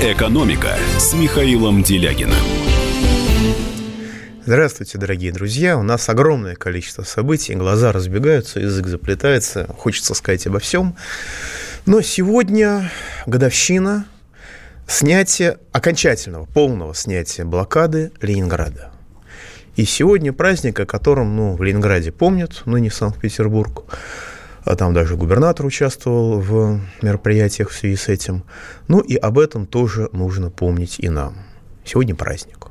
«Экономика» 0.00 0.76
с 0.96 1.12
Михаилом 1.12 1.82
Делягиным. 1.82 2.38
Здравствуйте, 4.46 4.96
дорогие 4.96 5.32
друзья. 5.32 5.76
У 5.76 5.82
нас 5.82 6.08
огромное 6.08 6.54
количество 6.54 7.02
событий, 7.02 7.56
глаза 7.56 7.90
разбегаются, 7.90 8.60
язык 8.60 8.86
заплетается, 8.86 9.66
хочется 9.76 10.14
сказать 10.14 10.46
обо 10.46 10.60
всем. 10.60 10.94
Но 11.84 12.00
сегодня 12.00 12.92
годовщина 13.26 14.06
снятия, 14.86 15.58
окончательного, 15.72 16.44
полного 16.44 16.94
снятия 16.94 17.44
блокады 17.44 18.12
Ленинграда. 18.22 18.92
И 19.74 19.84
сегодня 19.84 20.32
праздник, 20.32 20.78
о 20.78 20.86
котором 20.86 21.34
ну, 21.34 21.56
в 21.56 21.62
Ленинграде 21.64 22.12
помнят, 22.12 22.62
но 22.66 22.78
не 22.78 22.88
Санкт-Петербург. 22.88 23.82
А 24.68 24.76
там 24.76 24.92
даже 24.92 25.16
губернатор 25.16 25.64
участвовал 25.64 26.40
в 26.40 26.78
мероприятиях 27.00 27.70
в 27.70 27.74
связи 27.74 27.96
с 27.96 28.08
этим. 28.08 28.44
Ну 28.86 29.00
и 29.00 29.16
об 29.16 29.38
этом 29.38 29.66
тоже 29.66 30.10
нужно 30.12 30.50
помнить 30.50 30.96
и 30.98 31.08
нам. 31.08 31.38
Сегодня 31.86 32.14
праздник. 32.14 32.66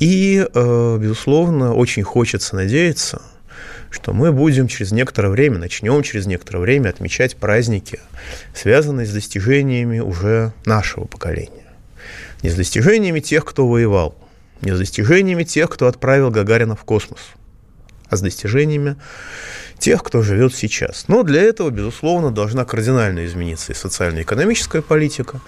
И, 0.00 0.46
э, 0.46 0.98
безусловно, 1.00 1.72
очень 1.72 2.02
хочется 2.02 2.54
надеяться, 2.54 3.22
что 3.88 4.12
мы 4.12 4.32
будем 4.32 4.68
через 4.68 4.92
некоторое 4.92 5.30
время, 5.30 5.56
начнем 5.56 6.02
через 6.02 6.26
некоторое 6.26 6.58
время 6.58 6.90
отмечать 6.90 7.36
праздники, 7.36 8.00
связанные 8.54 9.06
с 9.06 9.10
достижениями 9.10 10.00
уже 10.00 10.52
нашего 10.66 11.06
поколения. 11.06 11.72
Не 12.42 12.50
с 12.50 12.54
достижениями 12.54 13.20
тех, 13.20 13.46
кто 13.46 13.66
воевал, 13.66 14.14
не 14.60 14.72
с 14.72 14.78
достижениями 14.78 15.44
тех, 15.44 15.70
кто 15.70 15.86
отправил 15.86 16.30
Гагарина 16.30 16.76
в 16.76 16.84
космос, 16.84 17.20
а 18.10 18.16
с 18.18 18.20
достижениями 18.20 18.96
тех, 19.84 20.02
кто 20.02 20.22
живет 20.22 20.54
сейчас. 20.54 21.04
Но 21.08 21.22
для 21.24 21.42
этого, 21.42 21.68
безусловно, 21.68 22.30
должна 22.30 22.64
кардинально 22.64 23.26
измениться 23.26 23.72
и 23.72 23.74
социально-экономическая 23.74 24.80
политика, 24.80 25.40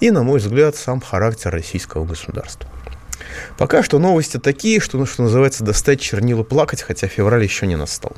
и, 0.00 0.10
на 0.10 0.24
мой 0.24 0.40
взгляд, 0.40 0.74
сам 0.74 1.00
характер 1.00 1.52
российского 1.52 2.04
государства. 2.04 2.68
Пока 3.56 3.84
что 3.84 4.00
новости 4.00 4.38
такие, 4.38 4.80
что, 4.80 4.98
ну, 4.98 5.06
что 5.06 5.22
называется, 5.22 5.62
достать 5.62 6.00
чернила 6.00 6.42
плакать, 6.42 6.82
хотя 6.82 7.06
февраль 7.06 7.44
еще 7.44 7.68
не 7.68 7.76
настал. 7.76 8.16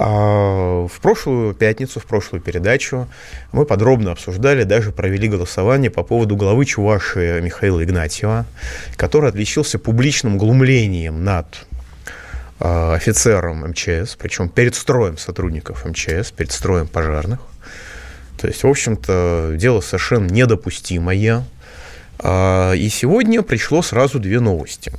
А 0.00 0.88
в 0.88 1.00
прошлую 1.00 1.54
пятницу, 1.54 2.00
в 2.00 2.04
прошлую 2.04 2.42
передачу 2.42 3.06
мы 3.52 3.66
подробно 3.66 4.10
обсуждали, 4.10 4.64
даже 4.64 4.90
провели 4.90 5.28
голосование 5.28 5.92
по 5.92 6.02
поводу 6.02 6.34
главы 6.34 6.64
Чуваши 6.64 7.40
Михаила 7.40 7.84
Игнатьева, 7.84 8.46
который 8.96 9.28
отличился 9.30 9.78
публичным 9.78 10.38
глумлением 10.38 11.22
над 11.22 11.67
офицером 12.60 13.68
МЧС, 13.68 14.16
причем 14.16 14.48
перед 14.48 14.74
строем 14.74 15.16
сотрудников 15.16 15.84
МЧС, 15.84 16.32
перед 16.32 16.52
строем 16.52 16.88
пожарных. 16.88 17.40
То 18.40 18.46
есть, 18.46 18.62
в 18.62 18.68
общем-то, 18.68 19.54
дело 19.56 19.80
совершенно 19.80 20.28
недопустимое. 20.28 21.44
А, 22.20 22.72
и 22.72 22.88
сегодня 22.88 23.42
пришло 23.42 23.82
сразу 23.82 24.18
две 24.18 24.40
новости. 24.40 24.92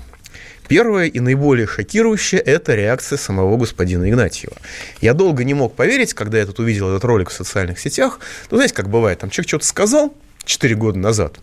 Первое 0.67 1.07
и 1.07 1.19
наиболее 1.19 1.66
шокирующее– 1.66 2.39
это 2.45 2.75
реакция 2.75 3.17
самого 3.17 3.57
господина 3.57 4.07
Игнатьева. 4.07 4.55
Я 5.01 5.13
долго 5.16 5.44
не 5.44 5.55
мог 5.55 5.75
поверить, 5.75 6.13
когда 6.13 6.38
я 6.38 6.45
тут 6.45 6.59
увидел 6.59 6.89
этот 6.89 7.03
ролик 7.05 7.29
в 7.29 7.33
социальных 7.33 7.79
сетях. 7.79 8.19
Ну, 8.51 8.57
знаете, 8.57 8.75
как 8.75 8.88
бывает, 8.88 9.19
там 9.19 9.31
человек 9.31 9.47
что-то 9.47 9.66
сказал, 9.66 10.13
4 10.45 10.75
года 10.75 10.99
назад. 10.99 11.39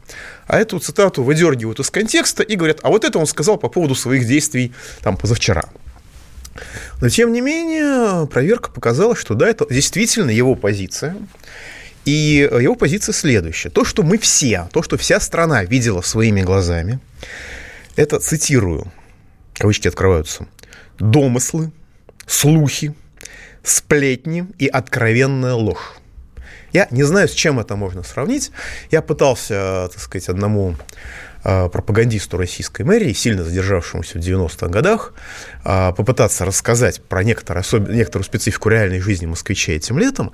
А 0.47 0.59
эту 0.59 0.79
цитату 0.79 1.25
выдергивают 1.25 1.81
из 1.81 1.91
контекста 1.91 2.43
и 2.43 2.55
говорят, 2.55 2.79
а 2.83 2.89
вот 2.89 3.05
это 3.05 3.19
он 3.19 3.27
сказал 3.27 3.57
по 3.57 3.69
поводу 3.69 3.95
своих 3.97 4.27
действий 4.27 4.73
там 5.03 5.17
позавчера. 5.17 5.65
Но, 7.01 7.09
тем 7.09 7.33
не 7.33 7.41
менее, 7.41 8.27
проверка 8.27 8.71
показала, 8.71 9.17
что 9.17 9.35
да, 9.35 9.49
это 9.49 9.67
действительно 9.69 10.31
его 10.31 10.55
позиция. 10.55 11.17
И 12.05 12.49
его 12.61 12.77
позиция 12.77 13.13
следующая. 13.13 13.69
То, 13.69 13.85
что 13.85 14.03
мы 14.03 14.19
все, 14.19 14.69
то, 14.73 14.83
что 14.83 14.97
вся 14.97 15.19
страна 15.19 15.65
видела 15.65 16.03
своими 16.03 16.43
глазами, 16.43 17.01
это, 17.97 18.21
цитирую, 18.21 18.93
кавычки 19.55 19.89
открываются, 19.89 20.47
домыслы, 20.99 21.73
слухи, 22.27 22.95
сплетни 23.65 24.47
и 24.59 24.69
откровенная 24.69 25.55
ложь. 25.55 25.97
Я 26.73 26.87
не 26.91 27.03
знаю, 27.03 27.29
с 27.29 27.33
чем 27.33 27.59
это 27.59 27.75
можно 27.75 28.03
сравнить. 28.03 28.51
Я 28.91 29.03
пытался, 29.03 29.89
так 29.93 30.01
сказать, 30.01 30.29
одному 30.29 30.77
пропагандисту 31.47 32.39
российской 32.39 32.83
мэрии, 32.83 33.13
сильно 33.13 33.45
задержавшемуся 33.45 34.19
в 34.19 34.23
90-х 34.23 34.67
годах, 34.69 35.15
а, 35.65 35.93
попытаться 35.93 36.45
рассказать 36.45 37.01
про 37.01 37.23
некоторую, 37.23 37.61
особ... 37.61 37.89
некоторую 37.89 38.25
специфику 38.25 38.69
реальной 38.69 39.01
жизни 39.01 39.27
москвичей 39.27 39.77
этим 39.77 39.99
летом. 39.99 40.33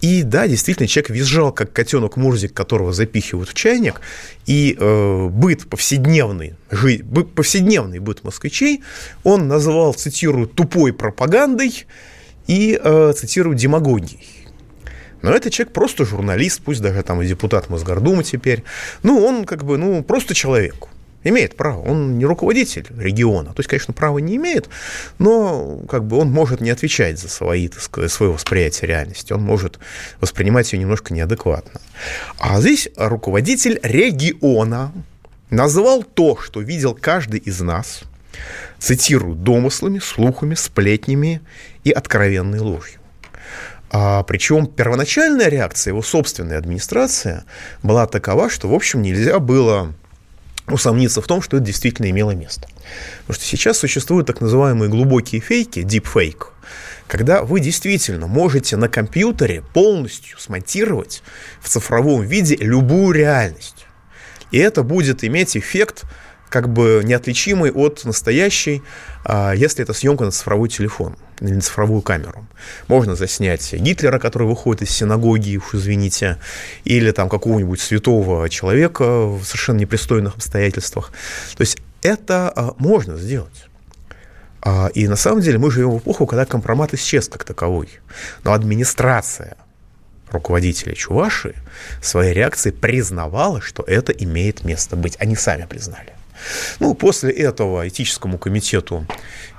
И 0.00 0.22
да, 0.22 0.48
действительно, 0.48 0.88
человек 0.88 1.10
визжал, 1.10 1.52
как 1.52 1.72
котенок 1.72 2.16
Мурзик, 2.16 2.54
которого 2.54 2.92
запихивают 2.92 3.50
в 3.50 3.54
чайник, 3.54 4.00
и 4.46 4.76
э, 4.78 5.28
быт 5.28 5.68
повседневный, 5.68 6.54
жи... 6.70 7.04
повседневный 7.34 7.98
быт 7.98 8.24
москвичей 8.24 8.82
он 9.22 9.48
называл, 9.48 9.92
цитирую, 9.94 10.46
тупой 10.46 10.92
пропагандой 10.92 11.86
и, 12.46 12.80
э, 12.82 13.12
цитирую, 13.14 13.56
демагогией. 13.56 14.43
Но 15.24 15.34
этот 15.34 15.54
человек 15.54 15.72
просто 15.72 16.04
журналист, 16.04 16.60
пусть 16.62 16.82
даже 16.82 17.02
там 17.02 17.22
и 17.22 17.26
депутат 17.26 17.70
Мосгордумы 17.70 18.22
теперь. 18.24 18.62
Ну, 19.02 19.24
он 19.24 19.46
как 19.46 19.64
бы, 19.64 19.78
ну, 19.78 20.02
просто 20.04 20.34
человек. 20.34 20.88
Имеет 21.22 21.56
право. 21.56 21.80
Он 21.80 22.18
не 22.18 22.26
руководитель 22.26 22.86
региона. 22.94 23.54
То 23.54 23.60
есть, 23.60 23.70
конечно, 23.70 23.94
права 23.94 24.18
не 24.18 24.36
имеет, 24.36 24.68
но 25.18 25.80
как 25.88 26.04
бы 26.04 26.18
он 26.18 26.30
может 26.30 26.60
не 26.60 26.68
отвечать 26.68 27.18
за 27.18 27.30
свои, 27.30 27.68
так 27.68 27.80
сказать, 27.80 28.12
свое 28.12 28.32
восприятие 28.32 28.88
реальности. 28.88 29.32
Он 29.32 29.40
может 29.40 29.78
воспринимать 30.20 30.70
ее 30.74 30.80
немножко 30.80 31.14
неадекватно. 31.14 31.80
А 32.38 32.60
здесь 32.60 32.90
руководитель 32.94 33.80
региона 33.82 34.92
назвал 35.48 36.02
то, 36.02 36.36
что 36.38 36.60
видел 36.60 36.94
каждый 36.94 37.40
из 37.40 37.62
нас, 37.62 38.02
цитирую, 38.78 39.34
домыслами, 39.34 40.00
слухами, 40.00 40.54
сплетнями 40.54 41.40
и 41.82 41.92
откровенной 41.92 42.58
ложью. 42.58 43.00
А, 43.96 44.24
причем 44.24 44.66
первоначальная 44.66 45.46
реакция 45.46 45.92
его 45.92 46.02
собственной 46.02 46.58
администрации 46.58 47.44
была 47.84 48.08
такова, 48.08 48.50
что, 48.50 48.68
в 48.68 48.74
общем, 48.74 49.02
нельзя 49.02 49.38
было 49.38 49.94
усомниться 50.66 51.22
в 51.22 51.26
том, 51.28 51.40
что 51.40 51.58
это 51.58 51.66
действительно 51.66 52.10
имело 52.10 52.32
место. 52.32 52.66
Потому 53.20 53.36
что 53.36 53.44
сейчас 53.44 53.78
существуют 53.78 54.26
так 54.26 54.40
называемые 54.40 54.90
глубокие 54.90 55.40
фейки, 55.40 55.78
deepfake, 55.78 56.48
когда 57.06 57.44
вы 57.44 57.60
действительно 57.60 58.26
можете 58.26 58.76
на 58.76 58.88
компьютере 58.88 59.62
полностью 59.72 60.40
смонтировать 60.40 61.22
в 61.60 61.68
цифровом 61.68 62.22
виде 62.22 62.56
любую 62.56 63.12
реальность. 63.12 63.86
И 64.50 64.58
это 64.58 64.82
будет 64.82 65.22
иметь 65.22 65.56
эффект 65.56 66.02
как 66.48 66.68
бы 66.68 67.02
неотличимый 67.04 67.70
от 67.72 68.04
настоящей, 68.04 68.82
а, 69.24 69.52
если 69.52 69.82
это 69.82 69.92
съемка 69.92 70.24
на 70.24 70.30
цифровой 70.30 70.68
телефон 70.68 71.16
или 71.40 71.54
на 71.54 71.60
цифровую 71.60 72.02
камеру. 72.02 72.46
Можно 72.86 73.16
заснять 73.16 73.72
Гитлера, 73.72 74.18
который 74.18 74.46
выходит 74.46 74.82
из 74.82 74.90
синагоги, 74.90 75.56
уж 75.56 75.74
извините, 75.74 76.38
или 76.84 77.10
там 77.10 77.28
какого-нибудь 77.28 77.80
святого 77.80 78.48
человека 78.48 79.26
в 79.26 79.42
совершенно 79.44 79.78
непристойных 79.78 80.36
обстоятельствах. 80.36 81.12
То 81.56 81.62
есть 81.62 81.78
это 82.02 82.52
а, 82.54 82.74
можно 82.78 83.16
сделать. 83.16 83.66
А, 84.62 84.88
и 84.94 85.08
на 85.08 85.16
самом 85.16 85.40
деле 85.40 85.58
мы 85.58 85.70
живем 85.70 85.90
в 85.90 85.98
эпоху, 85.98 86.26
когда 86.26 86.46
компромат 86.46 86.94
исчез 86.94 87.28
как 87.28 87.44
таковой. 87.44 87.88
Но 88.44 88.52
администрация 88.52 89.56
руководителя 90.30 90.94
Чуваши 90.94 91.54
своей 92.02 92.32
реакцией 92.32 92.74
признавала, 92.74 93.60
что 93.60 93.82
это 93.86 94.12
имеет 94.12 94.64
место 94.64 94.96
быть. 94.96 95.16
Они 95.20 95.36
сами 95.36 95.66
признали. 95.66 96.14
Ну, 96.80 96.94
после 96.94 97.30
этого 97.30 97.86
этическому 97.88 98.38
комитету 98.38 99.06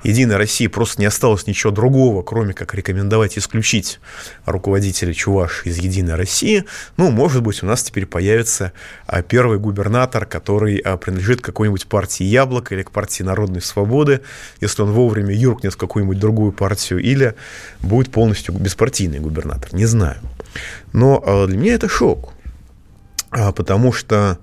Единой 0.02 0.36
России 0.36 0.66
просто 0.66 1.00
не 1.00 1.06
осталось 1.06 1.46
ничего 1.46 1.72
другого, 1.72 2.22
кроме 2.22 2.54
как 2.54 2.74
рекомендовать 2.74 3.38
исключить 3.38 3.98
руководителя 4.44 5.12
Чуваш 5.12 5.62
из 5.64 5.78
Единой 5.78 6.14
России. 6.14 6.64
Ну, 6.96 7.10
может 7.10 7.42
быть, 7.42 7.62
у 7.62 7.66
нас 7.66 7.82
теперь 7.82 8.06
появится 8.06 8.72
а, 9.06 9.22
первый 9.22 9.58
губернатор, 9.58 10.26
который 10.26 10.78
а, 10.78 10.96
принадлежит 10.96 11.40
какой-нибудь 11.40 11.86
партии 11.86 12.24
Яблоко 12.24 12.74
или 12.74 12.82
к 12.82 12.90
партии 12.90 13.22
Народной 13.22 13.62
Свободы, 13.62 14.20
если 14.60 14.82
он 14.82 14.92
вовремя 14.92 15.34
юркнет 15.34 15.74
в 15.74 15.76
какую-нибудь 15.76 16.18
другую 16.18 16.52
партию, 16.52 17.00
или 17.00 17.34
будет 17.80 18.12
полностью 18.12 18.54
беспартийный 18.54 19.18
губернатор. 19.18 19.74
Не 19.74 19.86
знаю. 19.86 20.18
Но 20.92 21.22
а, 21.26 21.46
для 21.46 21.56
меня 21.56 21.74
это 21.74 21.88
шок, 21.88 22.32
потому 23.30 23.92
что 23.92 24.38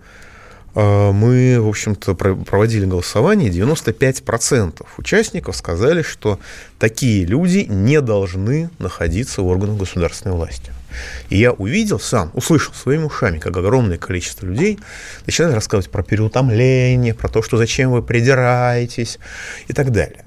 мы, 0.75 1.57
в 1.59 1.67
общем-то, 1.67 2.15
проводили 2.15 2.85
голосование, 2.85 3.51
95% 3.51 4.85
участников 4.97 5.55
сказали, 5.55 6.01
что 6.01 6.39
такие 6.79 7.25
люди 7.25 7.67
не 7.69 8.01
должны 8.01 8.69
находиться 8.79 9.43
в 9.43 9.47
органах 9.47 9.77
государственной 9.77 10.35
власти. 10.35 10.71
И 11.29 11.37
я 11.37 11.51
увидел 11.51 11.99
сам, 11.99 12.31
услышал 12.33 12.73
своими 12.73 13.03
ушами, 13.03 13.39
как 13.39 13.55
огромное 13.55 13.97
количество 13.97 14.45
людей 14.45 14.79
начинают 15.25 15.55
рассказывать 15.55 15.91
про 15.91 16.03
переутомление, 16.03 17.13
про 17.13 17.29
то, 17.29 17.41
что 17.41 17.57
зачем 17.57 17.91
вы 17.91 18.01
придираетесь 18.01 19.19
и 19.67 19.73
так 19.73 19.91
далее. 19.91 20.23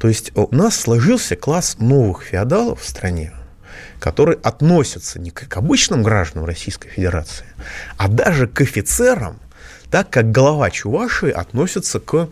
То 0.00 0.08
есть 0.08 0.32
у 0.34 0.54
нас 0.54 0.78
сложился 0.78 1.36
класс 1.36 1.76
новых 1.78 2.24
феодалов 2.24 2.80
в 2.80 2.88
стране, 2.88 3.32
которые 4.00 4.38
относятся 4.42 5.18
не 5.18 5.30
к 5.30 5.56
обычным 5.56 6.02
гражданам 6.02 6.46
Российской 6.46 6.88
Федерации, 6.88 7.46
а 7.98 8.08
даже 8.08 8.46
к 8.46 8.60
офицерам– 8.62 9.38
так 9.92 10.08
как 10.08 10.32
голова 10.32 10.70
Чуваши 10.70 11.28
относится 11.28 12.00
к 12.00 12.30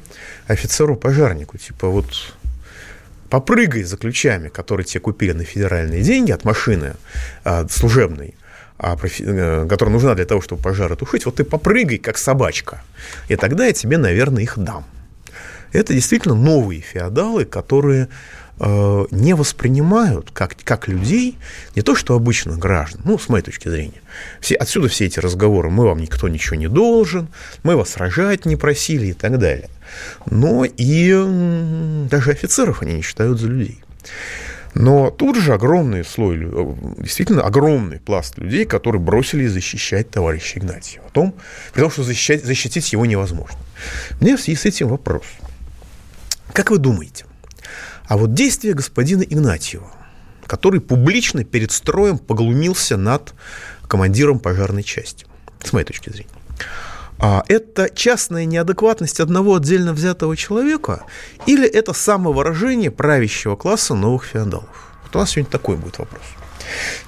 офицеру-пожарнику. 0.48 1.58
Типа 1.58 1.88
вот 1.88 2.06
попрыгай 3.28 3.82
за 3.82 3.98
ключами, 3.98 4.48
которые 4.48 4.86
тебе 4.86 5.00
купили 5.00 5.32
на 5.32 5.44
федеральные 5.44 6.00
деньги 6.00 6.32
от 6.32 6.44
машины 6.44 6.94
а, 7.44 7.68
служебной, 7.68 8.34
а, 8.78 8.96
а, 8.96 9.66
которая 9.68 9.92
нужна 9.92 10.14
для 10.14 10.24
того, 10.24 10.40
чтобы 10.40 10.62
пожары 10.62 10.96
тушить, 10.96 11.26
вот 11.26 11.34
ты 11.34 11.44
попрыгай, 11.44 11.98
как 11.98 12.16
собачка, 12.16 12.82
и 13.28 13.36
тогда 13.36 13.66
я 13.66 13.74
тебе, 13.74 13.98
наверное, 13.98 14.42
их 14.42 14.54
дам. 14.56 14.86
Это 15.72 15.92
действительно 15.92 16.34
новые 16.34 16.80
феодалы, 16.80 17.44
которые 17.44 18.08
Э, 18.62 19.06
не 19.10 19.34
воспринимают 19.34 20.32
как, 20.32 20.54
как 20.64 20.86
людей, 20.86 21.38
не 21.74 21.80
то 21.80 21.94
что 21.94 22.14
обычных 22.14 22.58
граждан, 22.58 23.00
ну, 23.04 23.18
с 23.18 23.30
моей 23.30 23.42
точки 23.42 23.70
зрения. 23.70 24.02
Все, 24.38 24.54
отсюда 24.54 24.88
все 24.88 25.06
эти 25.06 25.18
разговоры, 25.18 25.70
мы 25.70 25.86
вам 25.86 25.98
никто 25.98 26.28
ничего 26.28 26.56
не 26.56 26.68
должен, 26.68 27.28
мы 27.62 27.74
вас 27.74 27.96
рожать 27.96 28.44
не 28.44 28.56
просили 28.56 29.06
и 29.06 29.12
так 29.14 29.38
далее. 29.38 29.70
Но 30.26 30.66
и 30.66 32.06
даже 32.10 32.32
офицеров 32.32 32.82
они 32.82 32.96
не 32.96 33.02
считают 33.02 33.40
за 33.40 33.48
людей. 33.48 33.82
Но 34.74 35.10
тут 35.10 35.36
же 35.36 35.54
огромный 35.54 36.04
слой, 36.04 36.38
э, 36.42 36.74
действительно 36.98 37.42
огромный 37.42 37.98
пласт 37.98 38.36
людей, 38.36 38.66
которые 38.66 39.00
бросились 39.00 39.52
защищать 39.52 40.10
товарища 40.10 40.58
Игнатьева. 40.58 41.06
О 41.06 41.10
том, 41.10 41.34
при 41.72 41.80
том, 41.80 41.90
что 41.90 42.02
защищать, 42.02 42.44
защитить 42.44 42.92
его 42.92 43.06
невозможно. 43.06 43.56
У 44.20 44.24
меня 44.24 44.36
в 44.36 44.40
связи 44.42 44.58
с 44.58 44.66
этим 44.66 44.88
вопрос. 44.88 45.24
Как 46.52 46.70
вы 46.70 46.76
думаете, 46.76 47.24
а 48.10 48.16
вот 48.16 48.34
действия 48.34 48.74
господина 48.74 49.22
Игнатьева, 49.22 49.88
который 50.44 50.80
публично 50.80 51.44
перед 51.44 51.70
строем 51.70 52.18
поглумился 52.18 52.96
над 52.96 53.34
командиром 53.86 54.40
пожарной 54.40 54.82
части, 54.82 55.26
с 55.62 55.72
моей 55.72 55.86
точки 55.86 56.10
зрения, 56.10 56.28
а 57.20 57.44
это 57.46 57.88
частная 57.88 58.46
неадекватность 58.46 59.20
одного 59.20 59.54
отдельно 59.54 59.92
взятого 59.92 60.36
человека 60.36 61.04
или 61.46 61.68
это 61.68 61.92
самовыражение 61.92 62.90
правящего 62.90 63.54
класса 63.54 63.94
новых 63.94 64.24
феодалов? 64.24 64.90
Вот 65.04 65.14
у 65.14 65.18
нас 65.20 65.30
сегодня 65.30 65.52
такой 65.52 65.76
будет 65.76 65.98
вопрос. 65.98 66.22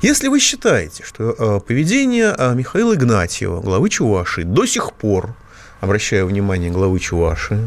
Если 0.02 0.28
вы 0.28 0.38
считаете, 0.38 1.02
что 1.02 1.34
э, 1.36 1.60
поведение 1.66 2.32
э, 2.38 2.54
Михаила 2.54 2.94
Игнатьева, 2.94 3.60
главы 3.60 3.90
Чувашии, 3.90 4.42
до 4.42 4.66
сих 4.66 4.92
пор 4.92 5.34
обращаю 5.82 6.26
внимание 6.26 6.70
главы 6.70 7.00
Чуваши, 7.00 7.58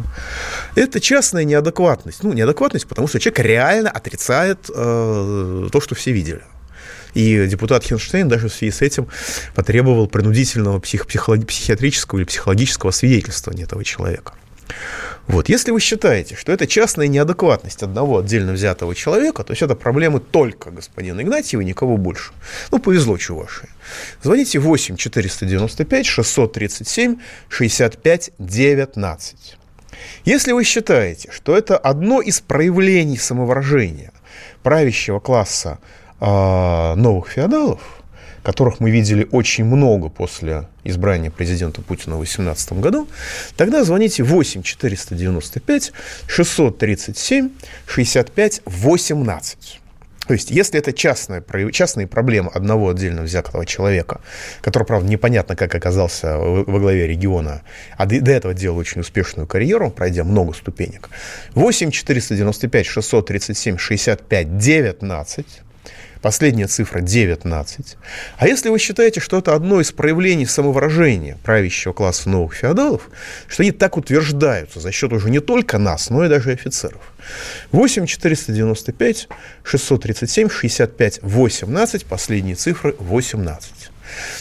это 0.75 1.01
частная 1.01 1.43
неадекватность. 1.43 2.23
Ну, 2.23 2.31
неадекватность, 2.31 2.87
потому 2.87 3.09
что 3.09 3.19
человек 3.19 3.39
реально 3.39 3.91
отрицает 3.91 4.69
э, 4.73 5.67
то, 5.69 5.81
что 5.81 5.95
все 5.95 6.13
видели. 6.13 6.41
И 7.13 7.45
депутат 7.47 7.83
Хинштейн 7.83 8.29
даже 8.29 8.47
в 8.47 8.53
связи 8.53 8.71
с 8.71 8.81
этим 8.81 9.09
потребовал 9.53 10.07
принудительного 10.07 10.79
псих, 10.79 11.07
психиатрического 11.07 12.19
или 12.19 12.25
психологического 12.25 12.91
свидетельствования 12.91 13.65
этого 13.65 13.83
человека. 13.83 14.33
Вот. 15.27 15.49
Если 15.49 15.71
вы 15.71 15.79
считаете, 15.79 16.35
что 16.35 16.51
это 16.51 16.67
частная 16.67 17.07
неадекватность 17.07 17.81
одного 17.81 18.19
отдельно 18.19 18.53
взятого 18.53 18.93
человека, 18.93 19.43
то 19.43 19.53
есть 19.53 19.61
это 19.61 19.75
проблемы 19.75 20.19
только 20.19 20.69
господина 20.69 21.21
Игнатьева 21.21 21.61
и 21.61 21.65
никого 21.65 21.97
больше. 21.97 22.31
Ну, 22.71 22.79
повезло 22.79 23.17
Чувашии. 23.17 23.69
Звоните 24.21 24.59
8 24.59 24.97
495 24.97 26.05
637 26.05 27.19
65 27.49 28.31
19. 28.37 29.57
Если 30.25 30.51
вы 30.51 30.63
считаете, 30.63 31.29
что 31.31 31.57
это 31.57 31.77
одно 31.77 32.21
из 32.21 32.41
проявлений 32.41 33.17
самовыражения 33.17 34.11
правящего 34.63 35.19
класса 35.19 35.79
э, 36.19 36.93
новых 36.95 37.29
феодалов, 37.29 37.81
которых 38.45 38.79
мы 38.79 38.91
видели 38.91 39.27
очень 39.31 39.65
много 39.65 40.09
после 40.09 40.67
избрания 40.83 41.31
президента 41.31 41.81
Путина 41.81 42.15
в 42.15 42.19
2018 42.19 42.73
году, 42.73 43.07
тогда 43.57 43.83
звоните 43.83 44.21
8 44.21 44.61
495 44.61 45.91
637 46.27 47.49
65 47.87 48.61
18. 48.65 49.79
То 50.27 50.33
есть, 50.33 50.49
если 50.49 50.79
это 50.79 50.91
частная, 50.91 51.43
частные 51.71 52.07
проблемы 52.07 52.49
одного 52.53 52.89
отдельно 52.89 53.21
взятого 53.23 53.65
человека, 53.65 54.21
который, 54.61 54.83
правда, 54.83 55.07
непонятно, 55.07 55.55
как 55.55 55.73
оказался 55.75 56.37
во 56.37 56.79
главе 56.79 57.07
региона, 57.07 57.61
а 57.97 58.05
до 58.05 58.31
этого 58.31 58.53
делал 58.53 58.77
очень 58.77 59.01
успешную 59.01 59.47
карьеру, 59.47 59.91
пройдя 59.91 60.23
много 60.23 60.53
ступенек, 60.53 61.09
8 61.53 61.91
495 61.91 62.85
637 62.85 63.77
65 63.77 64.57
19, 64.57 65.45
Последняя 66.25 66.65
цифра 66.65 67.01
19. 67.01 67.97
А 68.37 68.47
если 68.47 68.69
вы 68.69 68.79
считаете, 68.79 69.19
что 69.19 69.37
это 69.37 69.53
одно 69.53 69.79
из 69.79 69.91
проявлений 69.91 70.47
самовыражения 70.47 71.37
правящего 71.43 71.93
класса 71.93 72.31
новых 72.31 72.55
феодалов, 72.55 73.11
что 73.47 73.61
они 73.61 73.71
так 73.71 73.95
утверждаются 73.95 74.79
за 74.79 74.91
счет 74.91 75.13
уже 75.13 75.29
не 75.29 75.39
только 75.39 75.77
нас, 75.77 76.09
но 76.09 76.25
и 76.25 76.27
даже 76.27 76.49
офицеров. 76.49 77.13
8 77.71 78.07
495 78.07 79.27
637 79.63 80.49
65 80.49 81.19
18, 81.21 82.05
последние 82.07 82.55
цифры 82.55 82.95
18. 82.97 83.84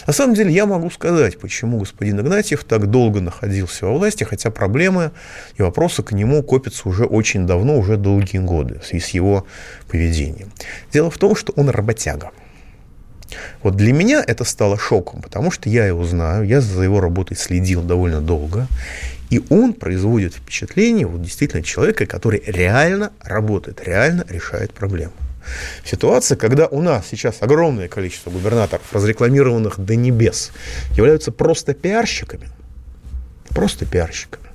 На 0.07 0.13
самом 0.13 0.35
деле 0.35 0.51
я 0.51 0.65
могу 0.65 0.89
сказать, 0.89 1.39
почему 1.39 1.79
господин 1.79 2.19
Игнатьев 2.19 2.63
так 2.63 2.89
долго 2.89 3.21
находился 3.21 3.85
во 3.85 3.93
власти, 3.93 4.23
хотя 4.23 4.51
проблемы 4.51 5.11
и 5.57 5.61
вопросы 5.61 6.03
к 6.03 6.11
нему 6.11 6.43
копятся 6.43 6.87
уже 6.89 7.05
очень 7.05 7.45
давно, 7.45 7.77
уже 7.77 7.97
долгие 7.97 8.39
годы 8.39 8.79
в 8.79 8.93
с 8.95 9.09
его 9.09 9.45
поведением. 9.87 10.51
Дело 10.91 11.09
в 11.09 11.17
том, 11.17 11.35
что 11.35 11.53
он 11.55 11.69
работяга. 11.69 12.31
Вот 13.63 13.75
для 13.75 13.93
меня 13.93 14.23
это 14.25 14.43
стало 14.43 14.77
шоком, 14.77 15.21
потому 15.21 15.51
что 15.51 15.69
я 15.69 15.85
его 15.85 16.05
знаю, 16.05 16.45
я 16.45 16.61
за 16.61 16.83
его 16.83 17.01
работой 17.01 17.35
следил 17.35 17.81
довольно 17.81 18.21
долго, 18.21 18.67
и 19.29 19.43
он 19.49 19.73
производит 19.73 20.35
впечатление 20.35 21.07
вот 21.07 21.21
действительно 21.21 21.63
человека, 21.63 22.05
который 22.05 22.43
реально 22.45 23.11
работает, 23.21 23.81
реально 23.85 24.25
решает 24.29 24.73
проблемы. 24.73 25.13
Ситуация, 25.83 26.35
когда 26.37 26.67
у 26.67 26.81
нас 26.81 27.05
сейчас 27.09 27.37
огромное 27.41 27.87
количество 27.87 28.29
губернаторов, 28.29 28.91
разрекламированных 28.91 29.79
до 29.79 29.95
небес, 29.95 30.51
являются 30.95 31.31
просто 31.31 31.73
пиарщиками, 31.73 32.49
просто 33.49 33.85
пиарщиками. 33.85 34.45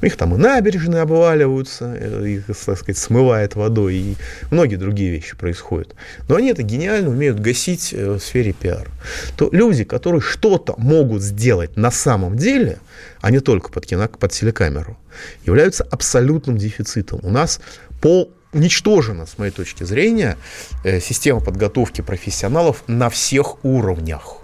У 0.00 0.04
них 0.04 0.16
там 0.16 0.34
и 0.34 0.38
набережные 0.38 1.02
обваливаются, 1.02 1.94
э, 1.98 2.26
их, 2.26 2.46
так 2.46 2.78
сказать, 2.78 2.98
смывает 2.98 3.54
водой, 3.54 3.94
и 3.96 4.16
многие 4.50 4.76
другие 4.76 5.10
вещи 5.10 5.36
происходят. 5.36 5.94
Но 6.28 6.36
они 6.36 6.48
это 6.48 6.62
гениально 6.62 7.10
умеют 7.10 7.40
гасить 7.40 7.92
э, 7.92 8.12
в 8.12 8.20
сфере 8.20 8.52
пиара. 8.52 8.90
То 9.36 9.48
люди, 9.52 9.84
которые 9.84 10.20
что-то 10.20 10.74
могут 10.78 11.22
сделать 11.22 11.76
на 11.76 11.90
самом 11.90 12.36
деле, 12.36 12.78
а 13.20 13.30
не 13.30 13.40
только 13.40 13.70
под, 13.70 13.86
кино, 13.86 14.08
под 14.08 14.32
телекамеру, 14.32 14.96
являются 15.44 15.84
абсолютным 15.84 16.56
дефицитом. 16.56 17.20
У 17.22 17.30
нас 17.30 17.60
пол 18.00 18.32
уничтожена, 18.52 19.26
с 19.26 19.38
моей 19.38 19.52
точки 19.52 19.84
зрения, 19.84 20.36
э, 20.84 21.00
система 21.00 21.40
подготовки 21.40 22.00
профессионалов 22.00 22.82
на 22.86 23.10
всех 23.10 23.64
уровнях. 23.64 24.38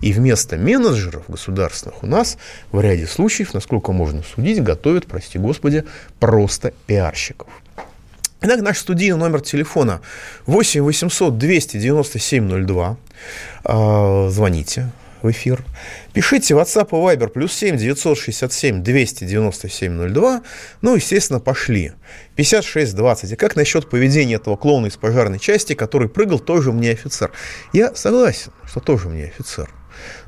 И 0.00 0.12
вместо 0.12 0.56
менеджеров 0.56 1.24
государственных 1.28 2.02
у 2.02 2.06
нас 2.06 2.38
в 2.70 2.80
ряде 2.80 3.06
случаев, 3.06 3.52
насколько 3.54 3.92
можно 3.92 4.22
судить, 4.22 4.62
готовят, 4.62 5.06
прости 5.06 5.38
господи, 5.38 5.84
просто 6.20 6.72
пиарщиков. 6.86 7.48
Итак, 8.40 8.60
наш 8.60 8.78
студийный 8.78 9.18
номер 9.18 9.40
телефона 9.40 10.00
8 10.46 10.82
800 10.82 11.36
297 11.38 12.64
02. 12.66 12.96
Звоните 14.30 14.92
в 15.22 15.30
эфир. 15.30 15.64
Пишите 16.18 16.54
WhatsApp 16.54 16.88
и 16.90 16.94
Viber 16.94 17.28
плюс 17.28 17.52
7 17.52 17.76
967 17.76 18.82
297 18.82 20.12
02. 20.12 20.42
Ну, 20.82 20.96
естественно, 20.96 21.38
пошли. 21.38 21.92
56 22.34 22.96
20. 22.96 23.30
И 23.30 23.36
как 23.36 23.54
насчет 23.54 23.88
поведения 23.88 24.34
этого 24.34 24.56
клоуна 24.56 24.86
из 24.86 24.96
пожарной 24.96 25.38
части, 25.38 25.74
который 25.74 26.08
прыгал, 26.08 26.40
тоже 26.40 26.72
мне 26.72 26.90
офицер? 26.90 27.30
Я 27.72 27.94
согласен, 27.94 28.50
что 28.66 28.80
тоже 28.80 29.08
мне 29.08 29.26
офицер. 29.26 29.70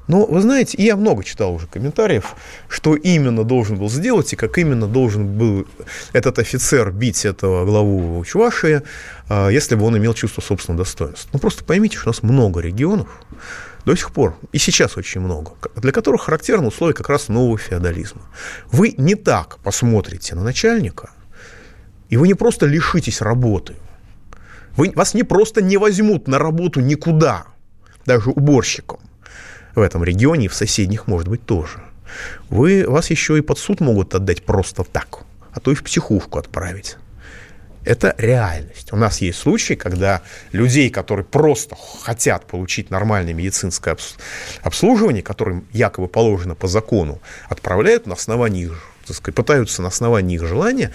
Но, 0.07 0.27
вы 0.27 0.41
знаете, 0.41 0.81
я 0.81 0.95
много 0.95 1.25
читал 1.25 1.53
уже 1.53 1.67
комментариев, 1.67 2.37
что 2.69 2.95
именно 2.95 3.43
должен 3.43 3.77
был 3.77 3.91
сделать 3.91 4.33
и 4.33 4.37
как 4.37 4.59
именно 4.59 4.87
должен 4.87 5.27
был 5.27 5.67
этот 6.13 6.39
офицер 6.39 6.93
бить 6.93 7.25
этого 7.25 7.65
главу 7.65 8.25
Чувашии, 8.25 8.83
а, 9.29 9.49
если 9.49 9.75
бы 9.75 9.87
он 9.87 9.99
имел 9.99 10.15
чувство 10.15 10.41
собственного 10.41 10.85
достоинства. 10.85 11.31
Ну, 11.33 11.41
просто 11.41 11.65
поймите, 11.65 11.97
что 11.97 12.11
у 12.11 12.13
нас 12.13 12.23
много 12.23 12.61
регионов, 12.61 13.09
до 13.85 13.97
сих 13.97 14.13
пор, 14.13 14.37
и 14.53 14.59
сейчас 14.59 14.97
очень 14.97 15.21
много, 15.21 15.53
для 15.77 15.93
которых 15.93 16.23
характерны 16.23 16.69
условия 16.69 16.95
как 16.95 17.09
раз 17.09 17.29
нового 17.29 17.59
феодализма. 17.59 18.23
Вы 18.71 18.95
не 18.97 19.15
так 19.15 19.59
посмотрите 19.59 20.35
на 20.35 20.43
начальника, 20.43 21.11
и 22.09 22.17
вы 22.17 22.29
не 22.29 22.35
просто 22.35 22.67
лишитесь 22.67 23.21
работы, 23.21 23.75
вы, 24.77 24.93
вас 24.95 25.15
не 25.15 25.23
просто 25.23 25.63
не 25.63 25.77
возьмут 25.77 26.29
на 26.29 26.39
работу 26.39 26.81
никуда, 26.81 27.47
даже 28.07 28.31
уборщиком 28.31 29.01
в 29.75 29.81
этом 29.81 30.05
регионе 30.05 30.47
и 30.47 30.49
в 30.49 30.55
соседних, 30.55 31.07
может 31.07 31.29
быть, 31.29 31.45
тоже. 31.45 31.83
Вы, 32.49 32.85
вас 32.87 33.11
еще 33.11 33.39
и 33.39 33.41
под 33.41 33.59
суд 33.59 33.81
могут 33.81 34.15
отдать 34.15 34.43
просто 34.45 34.85
так, 34.85 35.21
а 35.53 35.61
то 35.61 35.71
и 35.71 35.75
в 35.75 35.85
психушку 35.85 36.39
отправить. 36.39 36.97
Это 37.85 38.15
реальность. 38.19 38.93
У 38.93 38.97
нас 38.97 39.21
есть 39.23 39.39
случаи, 39.39 39.75
когда 39.75 40.23
людей, 40.53 40.91
которые 40.91 41.25
просто 41.25 41.77
хотят 41.77 42.47
получить 42.47 42.91
нормальное 42.91 43.33
медицинское 43.33 43.97
обслуживание, 44.63 45.23
которым 45.23 45.67
якобы 45.73 46.07
положено 46.07 46.55
по 46.55 46.69
закону, 46.69 47.21
отправляют 47.49 48.07
на 48.07 48.15
основании 48.15 48.65
их, 48.65 48.83
так 49.07 49.17
сказать, 49.17 49.35
пытаются 49.35 49.81
на 49.81 49.89
основании 49.89 50.35
их 50.35 50.47
желания 50.47 50.93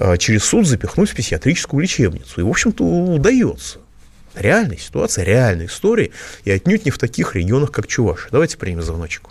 э, 0.00 0.16
через 0.16 0.44
суд 0.44 0.66
запихнуть 0.66 1.10
в 1.10 1.14
психиатрическую 1.14 1.80
лечебницу. 1.80 2.40
И, 2.40 2.44
в 2.44 2.48
общем-то, 2.48 2.82
удается. 2.82 3.78
Реальная 4.34 4.76
ситуация, 4.76 5.24
реальная 5.24 5.66
история, 5.66 6.10
и 6.44 6.50
отнюдь 6.50 6.84
не 6.84 6.90
в 6.90 6.98
таких 6.98 7.36
регионах, 7.36 7.70
как 7.70 7.86
Чувашия. 7.86 8.28
Давайте 8.32 8.58
примем 8.58 8.82
звоночек. 8.82 9.22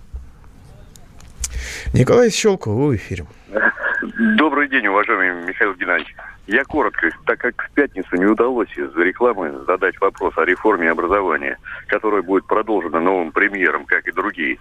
Николай 1.93 2.31
Щелков, 2.31 2.73
вы 2.73 2.87
в 2.87 2.95
эфире. 2.95 3.25
Добрый 4.17 4.69
день, 4.69 4.87
уважаемый 4.87 5.43
Михаил 5.43 5.73
Геннадьевич. 5.73 6.15
Я 6.47 6.63
коротко, 6.63 7.09
так 7.25 7.37
как 7.37 7.67
в 7.69 7.71
пятницу 7.73 8.15
не 8.15 8.25
удалось 8.25 8.69
из-за 8.77 9.03
рекламы 9.03 9.51
задать 9.67 9.99
вопрос 9.99 10.37
о 10.37 10.45
реформе 10.45 10.89
образования, 10.89 11.57
которая 11.87 12.21
будет 12.21 12.45
продолжена 12.47 13.01
новым 13.01 13.33
премьером, 13.33 13.85
как 13.85 14.07
и 14.07 14.13
другие. 14.13 14.57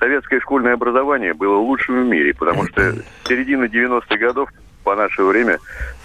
Советское 0.00 0.40
школьное 0.40 0.74
образование 0.74 1.34
было 1.34 1.56
лучшим 1.56 2.02
в 2.02 2.06
мире, 2.08 2.34
потому 2.34 2.66
что 2.66 2.94
середина 3.28 3.66
90-х 3.66 4.16
годов 4.16 4.50
по 4.82 4.96
наше 4.96 5.22
время 5.22 5.60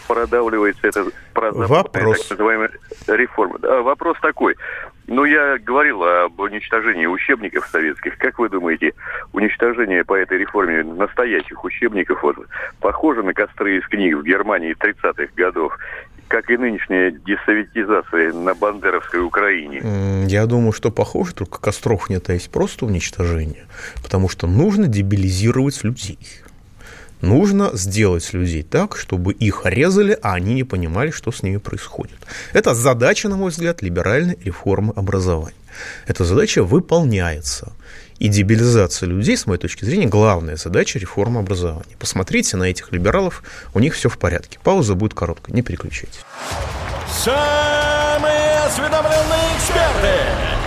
продавливается 0.08 0.88
эта 0.88 1.06
Вопрос. 1.34 2.22
так 2.22 2.32
называемая 2.32 2.72
реформа. 3.08 3.60
Да, 3.60 3.82
вопрос 3.82 4.18
такой. 4.22 4.56
Ну, 5.08 5.26
я 5.26 5.58
говорил 5.60 6.04
об 6.04 6.40
уничтожении 6.40 7.06
учебников 7.06 7.68
советских. 7.68 8.18
Как 8.18 8.40
вы 8.40 8.50
думаете, 8.50 8.94
уничтожение 9.34 10.04
по 10.04 10.16
этой 10.16 10.38
реформе 10.40 10.84
настоящих 10.84 11.64
учебников 11.64 12.24
вот, 12.24 12.38
похоже 12.80 13.22
на 13.22 13.34
костры 13.34 13.78
из 13.78 13.88
книг 13.88 14.18
в 14.18 14.24
Германии 14.24 14.76
30-х 14.76 15.32
годов? 15.36 15.78
как 16.28 16.50
и 16.50 16.58
нынешняя 16.58 17.12
десоветизация 17.12 18.34
на 18.34 18.56
Бандеровской 18.56 19.22
Украине? 19.22 19.82
Я 20.28 20.46
думаю, 20.48 20.72
что 20.72 20.92
похоже, 20.92 21.36
только 21.36 21.62
костров 21.62 22.10
нет, 22.10 22.30
а 22.30 22.34
есть 22.34 22.50
просто 22.50 22.86
уничтожение. 22.86 23.68
Потому 24.02 24.28
что 24.28 24.48
нужно 24.48 24.88
дебилизировать 24.88 25.84
людей. 25.84 26.18
Нужно 27.22 27.72
сделать 27.74 28.34
людей 28.34 28.64
так, 28.64 28.98
чтобы 28.98 29.34
их 29.34 29.62
резали, 29.64 30.18
а 30.22 30.34
они 30.34 30.54
не 30.54 30.64
понимали, 30.64 31.12
что 31.12 31.32
с 31.32 31.44
ними 31.44 31.58
происходит. 31.58 32.18
Это 32.54 32.76
задача, 32.76 33.30
на 33.30 33.38
мой 33.38 33.52
взгляд, 33.52 33.82
либеральной 33.82 34.38
реформы 34.44 34.94
образования. 34.96 35.56
Эта 36.08 36.24
задача 36.24 36.64
выполняется. 36.64 37.74
И 38.18 38.30
дебилизация 38.30 39.08
людей, 39.08 39.36
с 39.36 39.46
моей 39.46 39.60
точки 39.60 39.84
зрения, 39.84 40.08
главная 40.08 40.56
задача 40.56 41.00
реформы 41.00 41.42
образования. 41.42 41.96
Посмотрите 42.00 42.56
на 42.56 42.64
этих 42.64 42.92
либералов, 42.94 43.44
у 43.74 43.80
них 43.80 43.94
все 43.94 44.08
в 44.08 44.18
порядке. 44.18 44.58
Пауза 44.64 44.96
будет 44.96 45.14
короткая, 45.14 45.54
не 45.54 45.62
переключайтесь. 45.62 46.22
Самые 47.12 48.60
осведомленные 48.60 49.58
эксперты, 49.58 50.16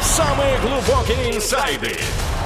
самые 0.02 0.58
глубокие 0.60 1.36
инсайды, 1.36 1.96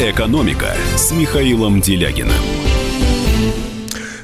«Экономика» 0.00 0.74
с 0.96 1.12
Михаилом 1.12 1.80
Делягиным. 1.80 2.32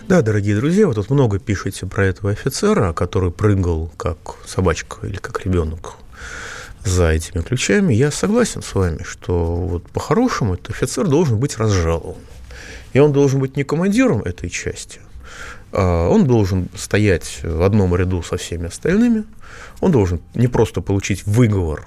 Да, 0.08 0.22
дорогие 0.22 0.56
друзья, 0.56 0.86
вы 0.86 0.94
тут 0.94 1.10
много 1.10 1.38
пишете 1.38 1.86
про 1.86 2.06
этого 2.06 2.30
офицера, 2.30 2.92
который 2.92 3.30
прыгал 3.30 3.90
как 3.96 4.18
собачка 4.46 5.06
или 5.06 5.16
как 5.16 5.44
ребенок 5.44 5.94
за 6.84 7.10
этими 7.10 7.42
ключами. 7.42 7.92
Я 7.92 8.10
согласен 8.10 8.62
с 8.62 8.74
вами, 8.74 9.02
что 9.02 9.56
вот 9.56 9.88
по-хорошему 9.90 10.54
этот 10.54 10.70
офицер 10.70 11.08
должен 11.08 11.38
быть 11.38 11.58
разжалован. 11.58 12.22
И 12.92 12.98
он 12.98 13.12
должен 13.12 13.40
быть 13.40 13.56
не 13.56 13.64
командиром 13.64 14.22
этой 14.22 14.48
части, 14.48 15.00
а 15.72 16.08
он 16.08 16.26
должен 16.26 16.68
стоять 16.74 17.40
в 17.42 17.62
одном 17.62 17.94
ряду 17.96 18.22
со 18.22 18.36
всеми 18.36 18.68
остальными. 18.68 19.24
Он 19.80 19.90
должен 19.90 20.20
не 20.34 20.46
просто 20.46 20.80
получить 20.80 21.26
выговор, 21.26 21.86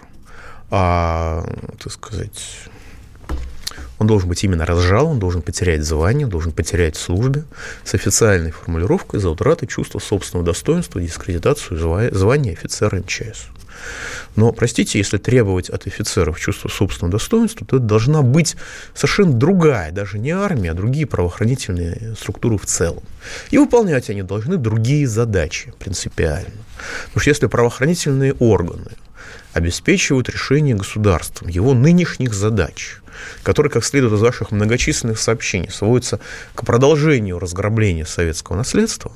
а, 0.72 1.46
так 1.82 1.92
сказать, 1.92 2.70
он 4.00 4.08
должен 4.08 4.30
быть 4.30 4.44
именно 4.44 4.66
разжал, 4.66 5.08
он 5.08 5.20
должен 5.20 5.42
потерять 5.42 5.84
звание, 5.84 6.26
должен 6.26 6.52
потерять 6.52 6.96
службе 6.96 7.44
с 7.84 7.94
официальной 7.94 8.52
формулировкой 8.52 9.20
за 9.20 9.30
утратой 9.30 9.68
чувства 9.68 10.00
собственного 10.00 10.46
достоинства, 10.46 11.02
дискредитацию 11.02 11.78
звания 12.12 12.54
офицера 12.54 12.98
МЧС. 12.98 13.48
Но, 14.36 14.52
простите, 14.52 14.98
если 15.00 15.18
требовать 15.18 15.70
от 15.70 15.88
офицеров 15.88 16.40
чувства 16.40 16.70
собственного 16.70 17.14
достоинства, 17.14 17.66
то 17.66 17.78
это 17.78 17.86
должна 17.86 18.22
быть 18.22 18.56
совершенно 18.94 19.34
другая, 19.34 19.92
даже 19.92 20.18
не 20.20 20.32
армия, 20.32 20.72
а 20.72 20.74
другие 20.74 21.06
правоохранительные 21.06 22.16
структуры 22.20 22.58
в 22.58 22.66
целом. 22.66 23.04
И 23.52 23.58
выполнять 23.58 24.10
они 24.10 24.22
должны 24.22 24.58
другие 24.58 25.08
задачи 25.08 25.74
принципиально. 25.80 26.52
Потому 27.08 27.22
что 27.22 27.30
если 27.30 27.48
правоохранительные 27.48 28.34
органы 28.34 28.92
обеспечивают 29.54 30.30
решение 30.30 30.76
государством 30.76 31.48
его 31.48 31.74
нынешних 31.74 32.34
задач, 32.34 32.98
которые, 33.44 33.72
как 33.72 33.84
следует 33.84 34.14
из 34.14 34.22
ваших 34.22 34.52
многочисленных 34.52 35.20
сообщений, 35.20 35.70
сводятся 35.70 36.20
к 36.56 36.66
продолжению 36.66 37.40
разграбления 37.40 38.06
советского 38.06 38.58
наследства, 38.58 39.12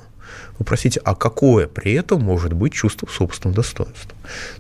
вы 0.60 0.66
простите, 0.66 1.02
а 1.04 1.16
какое 1.16 1.68
при 1.68 1.94
этом 1.94 2.22
может 2.22 2.54
быть 2.54 2.74
чувство 2.74 3.08
собственного 3.08 3.56
достоинства? 3.56 4.12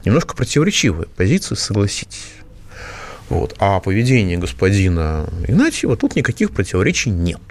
Немножко 0.05 0.35
противоречивая 0.35 1.05
позиция, 1.15 1.55
согласитесь. 1.55 2.33
Вот. 3.29 3.55
А 3.59 3.79
поведение 3.79 4.37
господина 4.37 5.29
Игнатьева 5.47 5.95
тут 5.95 6.15
никаких 6.15 6.51
противоречий 6.51 7.09
нет. 7.09 7.41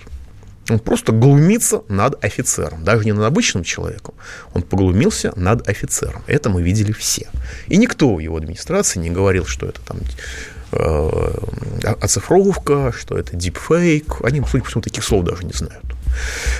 Он 0.71 0.78
просто 0.78 1.12
глумится 1.12 1.83
над 1.88 2.25
офицером. 2.25 2.85
Даже 2.85 3.04
не 3.04 3.12
над 3.12 3.25
обычным 3.25 3.64
человеком. 3.64 4.14
Он 4.54 4.62
поглумился 4.62 5.33
над 5.37 5.69
офицером. 5.69 6.23
Это 6.26 6.50
мы 6.50 6.62
видели 6.62 6.92
все. 6.92 7.28
И 7.66 7.76
никто 7.76 8.14
в 8.14 8.21
его 8.21 8.37
администрации 8.37 9.00
не 9.00 9.11
говорил, 9.11 9.45
что 9.45 9.66
это 9.66 9.81
там 9.81 9.99
э, 10.73 11.95
оцифровка, 12.00 12.92
что 12.97 13.19
это 13.19 13.37
дипфейк. 13.37 14.23
Они, 14.23 14.42
судя 14.49 14.62
по 14.62 14.69
всему, 14.69 14.83
таких 14.83 15.04
слов 15.04 15.25
даже 15.25 15.45
не 15.45 15.52
знают. 15.52 15.85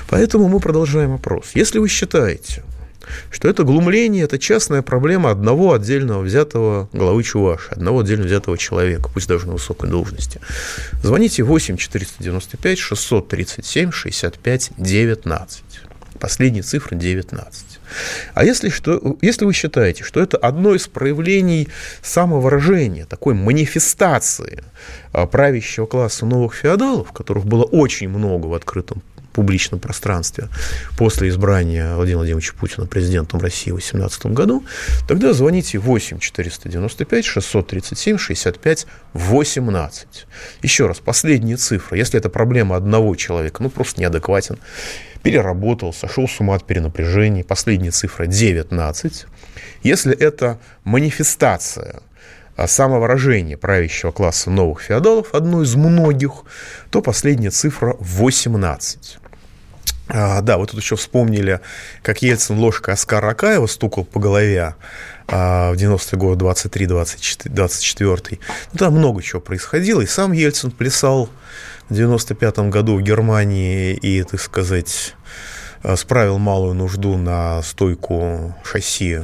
Поэтому 0.09 0.49
мы 0.49 0.61
продолжаем 0.61 1.15
опрос. 1.15 1.53
Если 1.55 1.79
вы 1.79 1.89
считаете, 1.89 2.65
что 3.31 3.49
это 3.49 3.65
глумление– 3.65 4.25
это 4.25 4.39
частная 4.39 4.83
проблема 4.83 5.31
одного 5.31 5.73
отдельного 5.75 6.23
взятого 6.23 6.89
главы 6.93 7.23
Чуваши, 7.23 7.71
одного 7.71 8.01
отдельно 8.01 8.25
взятого 8.25 8.59
человека, 8.59 9.09
пусть 9.13 9.29
даже 9.29 9.47
на 9.47 9.53
высокой 9.55 9.91
должности. 9.91 10.41
Звоните 11.03 11.43
8 11.43 11.77
495 11.77 12.79
637 12.79 13.91
65 13.91 14.71
19. 14.77 15.65
Последняя 16.21 16.63
цифра 16.63 16.95
19. 16.95 17.65
А 18.35 18.45
если, 18.45 18.69
что, 18.69 19.17
если 19.21 19.45
вы 19.45 19.53
считаете, 19.53 20.05
что 20.05 20.21
это 20.21 20.37
одно 20.37 20.75
из 20.75 20.87
проявлений 20.87 21.69
самовыражения, 22.03 23.07
такой 23.07 23.35
манифестации 23.35 24.63
а, 25.13 25.27
правящего 25.27 25.87
класса 25.87 26.27
новых 26.27 26.55
феодалов, 26.55 27.13
которых 27.13 27.45
было 27.45 27.65
очень 27.65 28.09
много 28.09 28.47
в 28.47 28.55
открытом 28.55 29.03
публичном 29.33 29.81
пространстве 29.81 30.49
после 30.97 31.29
избрания 31.29 31.95
Владимира 31.95 32.19
Владимировича 32.19 32.53
Путина 32.59 32.87
президентом 32.87 33.41
России 33.41 33.71
в 33.71 33.77
2018 33.77 34.27
году, 34.27 34.65
тогда 35.09 35.33
звоните 35.33 35.79
8 35.79 36.19
495 36.19 37.25
637 37.25 38.19
65 38.19 38.87
18. 39.15 40.27
Еще 40.63 40.87
раз, 40.87 40.99
последняя 41.01 41.57
цифра. 41.57 41.97
Если 41.97 42.19
это 42.19 42.29
проблема 42.29 42.77
одного 42.77 43.15
человека, 43.15 43.63
ну 43.63 43.71
просто 43.71 44.01
неадекватен, 44.01 44.59
переработал, 45.23 45.93
сошел 45.93 46.29
с 46.29 46.41
ума 46.41 46.55
от 46.55 46.67
перенапряжения, 46.67 47.45
последняя 47.45 47.91
цифра 47.91 48.27
19. 48.27 49.27
Если 49.83 50.17
это 50.17 50.59
манифестация 50.85 52.03
а 52.55 52.67
самовыражение 52.67 53.57
правящего 53.57 54.11
класса 54.11 54.51
новых 54.51 54.83
феодалов, 54.83 55.35
одно 55.35 55.63
из 55.63 55.75
многих, 55.75 56.45
то 56.91 57.01
последняя 57.01 57.51
цифра 57.51 57.97
18. 57.99 59.19
А, 60.09 60.41
да, 60.41 60.59
вот 60.59 60.71
тут 60.71 60.81
еще 60.81 60.97
вспомнили, 60.97 61.61
как 62.03 62.23
Ельцин 62.23 62.59
ложкой 62.59 62.95
Оскара 62.95 63.31
Акаева 63.31 63.67
стукал 63.67 64.05
по 64.05 64.21
голове 64.21 64.75
а, 65.29 65.73
в 65.73 65.77
90-е 65.77 66.19
годы 66.19 66.45
23-24. 66.45 68.39
Ну, 68.73 68.79
там 68.79 68.95
много 68.95 69.23
чего 69.23 69.41
происходило, 69.41 70.01
и 70.01 70.07
сам 70.07 70.33
Ельцин 70.33 70.71
плясал 70.71 71.31
в 71.89 71.95
95-м 71.95 72.71
году 72.71 72.97
в 72.97 73.03
Германии 73.03 73.95
и, 73.95 74.23
так 74.25 74.41
сказать, 74.41 75.15
а, 75.83 75.97
справил 75.97 76.39
малую 76.39 76.75
нужду 76.75 77.17
на 77.17 77.63
стойку 77.63 78.55
шасси 78.65 79.21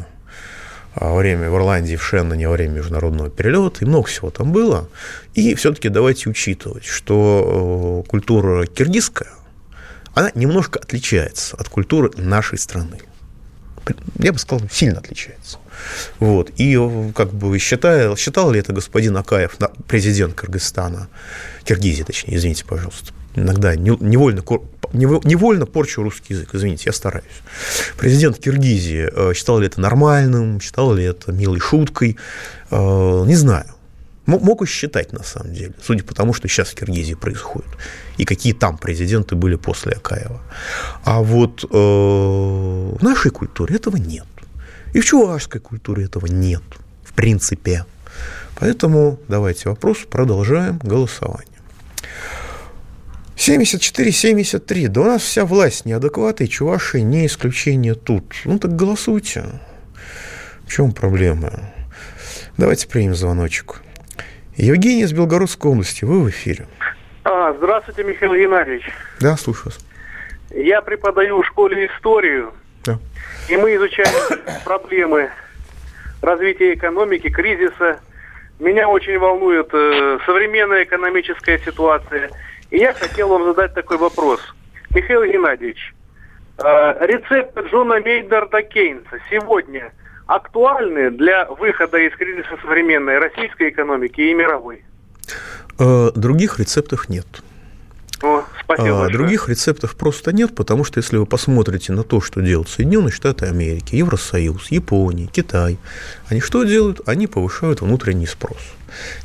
во 0.95 1.15
время 1.15 1.51
в 1.51 1.57
Ирландии, 1.57 1.97
в 1.97 2.03
Шенноне, 2.03 2.49
во 2.49 2.55
время 2.55 2.77
международного 2.77 3.31
перелета, 3.31 3.85
и 3.85 3.85
много 3.85 4.09
всего 4.09 4.31
там 4.31 4.53
было. 4.53 4.89
И 5.35 5.55
все-таки 5.55 5.89
давайте 5.89 6.29
учитывать, 6.29 6.85
что 6.85 8.03
э, 8.05 8.09
культура 8.09 8.67
киргизская, 8.67 9.29
она 10.19 10.33
немножко 10.35 10.81
отличается 10.81 11.57
от 11.57 11.69
культуры 11.69 12.11
нашей 12.17 12.59
страны. 12.59 12.99
Я 14.19 14.33
бы 14.33 14.39
сказал, 14.39 14.69
сильно 14.69 14.99
отличается. 14.99 15.59
Вот. 16.19 16.51
И 16.57 16.77
как 17.15 17.33
бы 17.33 17.57
считал, 17.59 18.17
считал 18.17 18.51
ли 18.51 18.59
это 18.59 18.73
господин 18.73 19.17
Акаев, 19.17 19.57
президент 19.87 20.35
Кыргызстана, 20.35 21.09
Киргизии, 21.65 22.03
точнее, 22.03 22.37
извините, 22.37 22.65
пожалуйста, 22.65 23.13
иногда 23.37 23.77
невольно, 23.77 24.43
невольно 24.93 25.67
порчу 25.67 26.03
русский 26.03 26.35
язык, 26.35 26.51
извините, 26.53 26.85
я 26.87 26.93
стараюсь. 26.93 27.25
Президент 27.97 28.39
Киргизии 28.39 29.09
э, 29.13 29.35
считал 29.35 29.61
ли 29.61 29.69
это 29.69 29.81
нормальным, 29.81 30.61
считал 30.61 30.93
ли 30.95 31.05
это 31.05 31.31
милой 31.31 31.61
шуткой, 31.61 32.19
э, 32.71 33.25
не 33.27 33.37
знаю. 33.37 33.67
Мог 34.29 34.63
и 34.63 34.67
считать, 34.67 35.13
на 35.13 35.23
самом 35.23 35.55
деле, 35.55 35.73
судя 35.83 36.05
по 36.05 36.15
тому, 36.15 36.35
что 36.35 36.49
сейчас 36.49 36.69
в 36.69 36.75
Киргизии 36.75 37.15
происходит, 37.15 37.71
и 38.19 38.27
какие 38.27 38.53
там 38.53 38.77
президенты 38.77 39.37
были 39.37 39.57
после 39.57 39.93
Акаева. 39.93 40.43
А 41.03 41.23
вот 41.23 41.65
э, 41.65 41.67
в 41.69 43.03
нашей 43.03 43.31
культуре 43.31 43.77
этого 43.77 43.97
нет. 43.97 44.27
И 44.93 45.01
в 45.01 45.05
чувашской 45.07 45.63
культуре 45.63 46.05
этого 46.05 46.27
нет, 46.27 46.63
в 47.05 47.15
принципе. 47.15 47.87
Поэтому 48.57 49.19
давайте 49.29 49.71
вопрос, 49.71 49.99
продолжаем 50.11 50.79
голосование. 50.83 51.59
74-73. 53.37 54.89
Да 54.89 55.01
у 55.01 55.05
нас 55.05 55.23
вся 55.23 55.47
власть 55.47 55.87
неадекватная, 55.87 56.49
Чуваши 56.49 57.01
не 57.01 57.25
исключение 57.25 57.95
тут. 57.95 58.35
Ну 58.45 58.59
так 58.59 58.77
голосуйте. 58.77 59.45
В 60.67 60.73
чем 60.73 60.93
проблема? 60.93 61.73
Давайте 62.59 62.89
примем 62.89 63.15
звоночек. 63.15 63.81
Евгений 64.59 65.03
из 65.03 65.13
Белгородской 65.13 65.71
области, 65.71 66.05
вы 66.05 66.25
в 66.25 66.31
эфире. 66.31 66.67
А, 67.23 67.53
здравствуйте, 67.53 68.03
Михаил 68.03 68.35
Геннадьевич. 68.35 68.91
Да, 69.21 69.37
слушаю 69.37 69.67
вас. 69.67 69.79
Я 70.51 70.83
преподаю 70.83 71.41
в 71.41 71.47
школе 71.47 71.87
историю, 71.87 72.53
да. 72.85 72.99
и 73.49 73.57
мы 73.57 73.77
изучаем 73.77 74.11
проблемы 74.65 75.31
развития 76.23 76.75
экономики, 76.75 77.31
кризиса. 77.31 78.01
Меня 78.59 78.89
очень 78.89 79.17
волнует 79.19 79.69
э, 79.73 80.19
современная 80.27 80.83
экономическая 80.83 81.61
ситуация. 81.61 82.31
И 82.73 82.79
я 82.79 82.95
хотел 82.95 83.29
вам 83.29 83.45
задать 83.45 83.75
такой 83.75 83.99
вопрос. 83.99 84.41
Михаил 84.91 85.23
Геннадьевич, 85.23 85.95
э, 86.59 87.07
рецепты 87.07 87.61
Джона 87.61 88.01
Мейнарда 88.01 88.63
Кейнса 88.63 89.21
сегодня– 89.31 89.93
актуальны 90.29 91.11
для 91.11 91.47
выхода 91.47 91.97
из 91.99 92.15
кризиса 92.15 92.57
современной 92.63 93.19
российской 93.19 93.71
экономики 93.71 94.21
и 94.21 94.35
мировой? 94.35 94.85
Э, 95.79 96.11
других 96.15 96.61
рецептов 96.61 97.09
нет. 97.09 97.27
О, 98.21 98.43
спасибо 98.63 99.07
а, 99.07 99.09
других 99.11 99.49
рецептов 99.49 99.95
просто 99.95 100.33
нет, 100.33 100.55
потому 100.55 100.85
что 100.85 100.99
если 100.99 101.17
вы 101.17 101.25
посмотрите 101.25 101.93
на 101.93 102.03
то, 102.03 102.21
что 102.21 102.41
делают 102.41 102.69
Соединенные 102.69 103.13
Штаты 103.13 103.47
Америки, 103.47 103.95
Евросоюз, 103.95 104.71
Япония, 104.71 105.29
Китай, 105.29 105.79
они 106.29 106.41
что 106.41 106.65
делают? 106.65 107.01
Они 107.07 107.29
повышают 107.29 107.81
внутренний 107.81 108.27
спрос. 108.27 108.59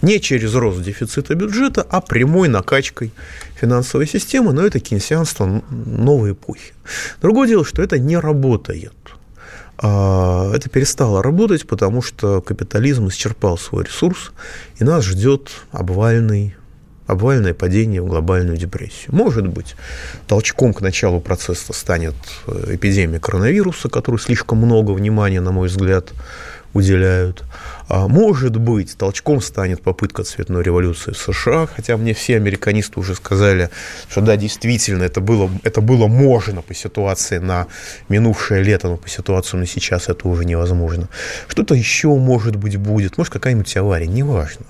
Не 0.04 0.22
через 0.22 0.54
рост 0.54 0.82
дефицита 0.82 1.34
бюджета, 1.34 1.86
а 1.90 2.02
прямой 2.02 2.50
накачкой 2.50 3.12
финансовой 3.60 4.08
системы, 4.08 4.54
но 4.54 4.64
это 4.64 4.80
кейнсианство 4.80 5.64
новой 5.70 6.34
эпохи. 6.34 6.74
Другое 7.20 7.48
дело, 7.48 7.66
что 7.66 7.82
это 7.82 7.98
не 7.98 8.18
работает. 8.18 8.94
А, 9.78 10.52
это 10.54 10.70
перестало 10.70 11.24
работать, 11.24 11.68
потому 11.68 12.02
что 12.02 12.42
капитализм 12.42 13.08
исчерпал 13.08 13.58
свой 13.58 13.86
ресурс, 13.86 14.32
и 14.80 14.84
нас 14.84 15.04
ждет 15.04 15.50
обвальный 15.72 16.56
обвальное 17.06 17.54
падение 17.54 18.02
в 18.02 18.08
глобальную 18.08 18.58
депрессию. 18.58 19.14
Может 19.14 19.46
быть, 19.48 19.76
толчком 20.26 20.74
к 20.74 20.80
началу 20.80 21.20
процесса 21.20 21.74
станет 21.74 22.16
э, 22.48 22.76
эпидемия 22.76 23.20
коронавируса, 23.20 23.90
которую 23.90 24.20
слишком 24.20 24.60
много 24.60 24.92
внимания, 24.92 25.42
на 25.42 25.52
мой 25.52 25.68
взгляд, 25.68 26.14
уделяют. 26.74 27.44
А 27.88 28.08
может 28.08 28.58
быть, 28.58 28.98
толчком 28.98 29.42
станет 29.42 29.82
попытка 29.82 30.24
цветной 30.24 30.64
революции 30.64 31.12
в 31.12 31.18
США, 31.18 31.68
хотя 31.68 31.98
мне 31.98 32.14
все 32.14 32.36
американисты 32.36 33.00
уже 33.00 33.16
сказали, 33.16 33.70
что 34.10 34.22
да, 34.22 34.36
действительно, 34.36 35.04
это 35.04 35.22
было, 35.22 35.50
это 35.64 35.82
было 35.82 36.08
можно 36.08 36.62
по 36.62 36.74
ситуации 36.74 37.38
на 37.38 37.68
минувшее 38.10 38.64
лето, 38.64 38.88
но 38.88 38.98
по 38.98 39.10
ситуации 39.10 39.58
на 39.58 39.68
сейчас 39.68 40.10
это 40.10 40.28
уже 40.28 40.46
невозможно. 40.46 41.08
Что-то 41.48 41.76
еще, 41.76 42.08
может 42.16 42.56
быть, 42.56 42.78
будет, 42.78 43.18
может, 43.18 43.32
какая-нибудь 43.34 43.76
авария, 43.78 44.08
неважно. 44.08 44.66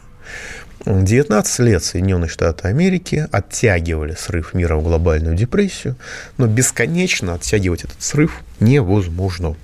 19 0.86 1.60
лет 1.60 1.84
Соединенные 1.84 2.28
Штаты 2.28 2.67
Америки 2.67 3.28
оттягивали 3.32 4.15
срыв 4.15 4.54
мира 4.54 4.76
в 4.76 4.84
глобальную 4.84 5.36
депрессию, 5.36 5.96
но 6.38 6.48
бесконечно 6.48 7.36
оттягивать 7.36 7.86
этот 7.86 8.02
срыв 8.02 8.41
невозможно. 8.60 9.56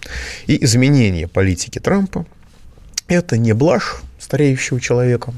И 0.47 0.63
изменение 0.63 1.27
политики 1.27 1.79
Трампа– 1.79 2.25
это 3.07 3.37
не 3.37 3.53
блажь 3.53 3.97
стареющего 4.17 4.79
человека, 4.79 5.33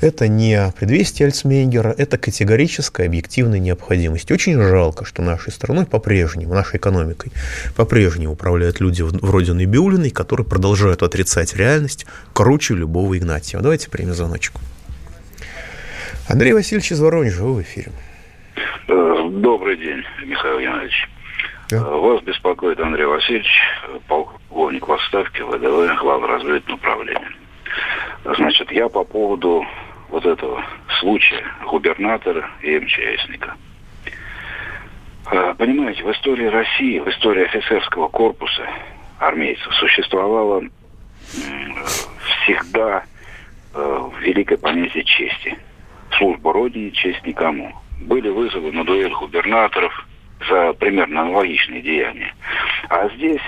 это 0.00 0.28
не 0.28 0.72
предвестие 0.78 1.26
Альцмейгера, 1.26 1.92
это 1.96 2.16
категорическая 2.16 3.06
объективная 3.06 3.58
необходимость. 3.58 4.30
Очень 4.30 4.60
жалко, 4.60 5.04
что 5.04 5.22
нашей 5.22 5.52
страной 5.52 5.86
по-прежнему, 5.86 6.54
нашей 6.54 6.76
экономикой 6.76 7.32
по-прежнему 7.74 8.34
управляют 8.34 8.80
люди 8.80 9.02
вроде 9.02 9.54
Набиулиной, 9.54 10.10
которые 10.10 10.46
продолжают 10.46 11.02
отрицать 11.02 11.56
реальность 11.56 12.06
круче 12.32 12.74
любого 12.74 13.16
Игнатьева. 13.16 13.62
Давайте 13.62 13.88
примем 13.88 14.14
звоночку. 14.14 14.60
Андрей 16.28 16.54
Васильевич 16.54 16.90
из 16.90 17.00
Воронежа, 17.00 17.42
вы 17.42 17.56
в 17.56 17.62
эфире. 17.62 17.92
Э, 18.88 19.28
добрый 19.30 19.76
день, 19.76 20.02
Михаил 20.24 20.58
Янович. 20.58 21.08
Да. 21.68 21.76
Э, 21.76 21.80
вас 21.80 22.22
беспокоит 22.22 22.80
Андрей 22.80 23.04
Васильевич, 23.04 23.60
полковник 24.08 24.88
в 24.88 24.92
отставке 24.92 25.44
ВДВ, 25.44 26.00
глава 26.00 26.26
разведывательного 26.26 26.78
управления. 26.78 27.32
Значит, 28.24 28.72
я 28.72 28.88
по 28.88 29.04
поводу 29.04 29.66
вот 30.08 30.24
этого 30.24 30.64
случая 30.98 31.44
губернатора 31.66 32.48
и 32.62 32.78
МЧСника. 32.78 33.56
Э, 35.30 35.54
понимаете, 35.58 36.04
в 36.04 36.10
истории 36.10 36.46
России, 36.46 37.00
в 37.00 37.08
истории 37.10 37.44
офицерского 37.44 38.08
корпуса 38.08 38.66
армейцев 39.18 39.74
существовало 39.74 40.62
всегда 42.44 43.02
великое 44.20 44.56
понятие 44.56 45.04
чести– 45.04 45.58
служба 46.18 46.52
Родине, 46.52 46.90
честь 46.90 47.24
никому. 47.26 47.72
Были 48.00 48.28
вызовы 48.28 48.72
на 48.72 48.84
дуэль 48.84 49.12
губернаторов 49.12 50.06
за 50.48 50.72
примерно 50.74 51.22
аналогичные 51.22 51.82
деяния. 51.82 52.34
А 52.88 53.08
здесь 53.10 53.42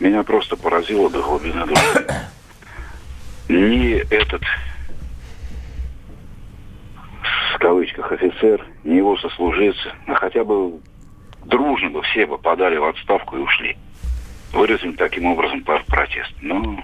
меня 0.00 0.22
просто 0.22 0.56
поразило 0.56 1.10
до 1.10 1.22
глубины 1.22 1.66
души. 1.66 2.06
Ни 3.48 3.96
этот 4.12 4.42
в 7.54 7.58
кавычках 7.58 8.12
офицер, 8.12 8.64
ни 8.84 8.94
его 8.94 9.16
сослуживцы, 9.18 9.92
а 10.06 10.14
хотя 10.14 10.44
бы 10.44 10.78
дружно 11.44 11.90
бы 11.90 12.02
все 12.02 12.24
бы 12.24 12.38
подали 12.38 12.76
в 12.76 12.84
отставку 12.84 13.36
и 13.36 13.40
ушли. 13.40 13.76
Выразим 14.52 14.94
таким 14.94 15.26
образом 15.26 15.62
протест. 15.62 16.32
Но 16.40 16.80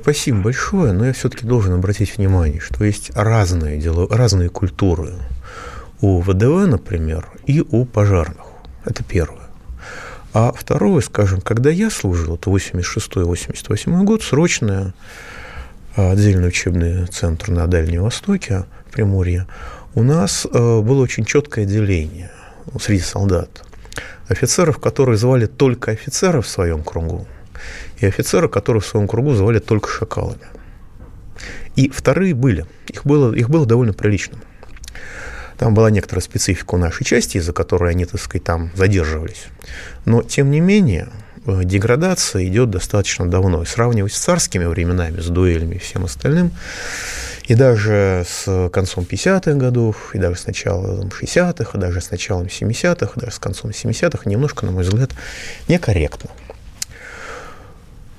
спасибо 0.00 0.42
большое, 0.42 0.92
но 0.92 1.06
я 1.06 1.12
все-таки 1.12 1.46
должен 1.46 1.74
обратить 1.74 2.16
внимание, 2.16 2.60
что 2.60 2.84
есть 2.84 3.10
разные, 3.14 3.78
дела, 3.78 4.06
разные 4.10 4.48
культуры 4.48 5.14
у 6.00 6.20
ВДВ, 6.20 6.66
например, 6.66 7.28
и 7.46 7.60
у 7.60 7.84
пожарных. 7.84 8.46
Это 8.84 9.04
первое. 9.04 9.50
А 10.32 10.52
второе, 10.52 11.00
скажем, 11.00 11.40
когда 11.40 11.70
я 11.70 11.90
служил, 11.90 12.36
это 12.36 12.50
86-88 12.50 14.04
год, 14.04 14.22
срочное 14.22 14.94
а, 15.96 16.12
отдельный 16.12 16.48
учебный 16.48 17.06
центр 17.06 17.50
на 17.50 17.66
Дальнем 17.66 18.02
Востоке, 18.02 18.64
Приморье, 18.92 19.46
у 19.94 20.02
нас 20.02 20.46
э, 20.46 20.80
было 20.80 21.02
очень 21.02 21.24
четкое 21.24 21.64
деление 21.64 22.30
среди 22.80 23.02
солдат. 23.02 23.64
Офицеров, 24.28 24.78
которые 24.78 25.16
звали 25.16 25.46
только 25.46 25.90
офицеров 25.90 26.46
в 26.46 26.48
своем 26.48 26.84
кругу, 26.84 27.26
и 27.98 28.06
офицеры, 28.06 28.48
которые 28.48 28.80
в 28.80 28.86
своем 28.86 29.08
кругу 29.08 29.34
звали 29.34 29.58
только 29.58 29.88
шакалами. 29.88 30.46
И 31.76 31.88
вторые 31.88 32.34
были. 32.34 32.66
Их 32.88 33.06
было, 33.06 33.32
их 33.32 33.48
было 33.48 33.66
довольно 33.66 33.92
прилично. 33.92 34.38
Там 35.60 35.74
была 35.74 35.90
некоторая 35.90 36.22
специфика 36.22 36.74
у 36.74 36.78
нашей 36.78 37.04
части, 37.04 37.36
из-за 37.36 37.52
которой 37.52 37.90
они, 37.90 38.06
так 38.06 38.20
сказать, 38.20 38.44
там 38.44 38.70
задерживались. 38.74 39.44
Но, 40.06 40.22
тем 40.22 40.50
не 40.50 40.60
менее, 40.60 41.08
э, 41.46 41.64
деградация 41.64 42.46
идет 42.46 42.70
достаточно 42.70 43.28
давно. 43.28 43.62
И 43.62 43.66
сравнивать 43.66 44.14
с 44.14 44.18
царскими 44.18 44.64
временами, 44.64 45.20
с 45.20 45.26
дуэлями 45.26 45.74
и 45.74 45.78
всем 45.78 46.06
остальным, 46.06 46.52
и 47.46 47.54
даже 47.54 48.24
с 48.26 48.70
концом 48.70 49.04
50-х 49.04 49.52
годов, 49.54 50.14
и 50.14 50.18
даже 50.18 50.38
с 50.38 50.46
началом 50.46 51.08
60-х, 51.08 51.76
и 51.76 51.80
даже 51.80 52.00
с 52.00 52.10
началом 52.10 52.46
70-х, 52.46 53.12
и 53.16 53.20
даже 53.20 53.32
с 53.32 53.38
концом 53.38 53.70
70-х 53.70 54.30
немножко, 54.30 54.64
на 54.64 54.72
мой 54.72 54.82
взгляд, 54.82 55.10
некорректно. 55.68 56.30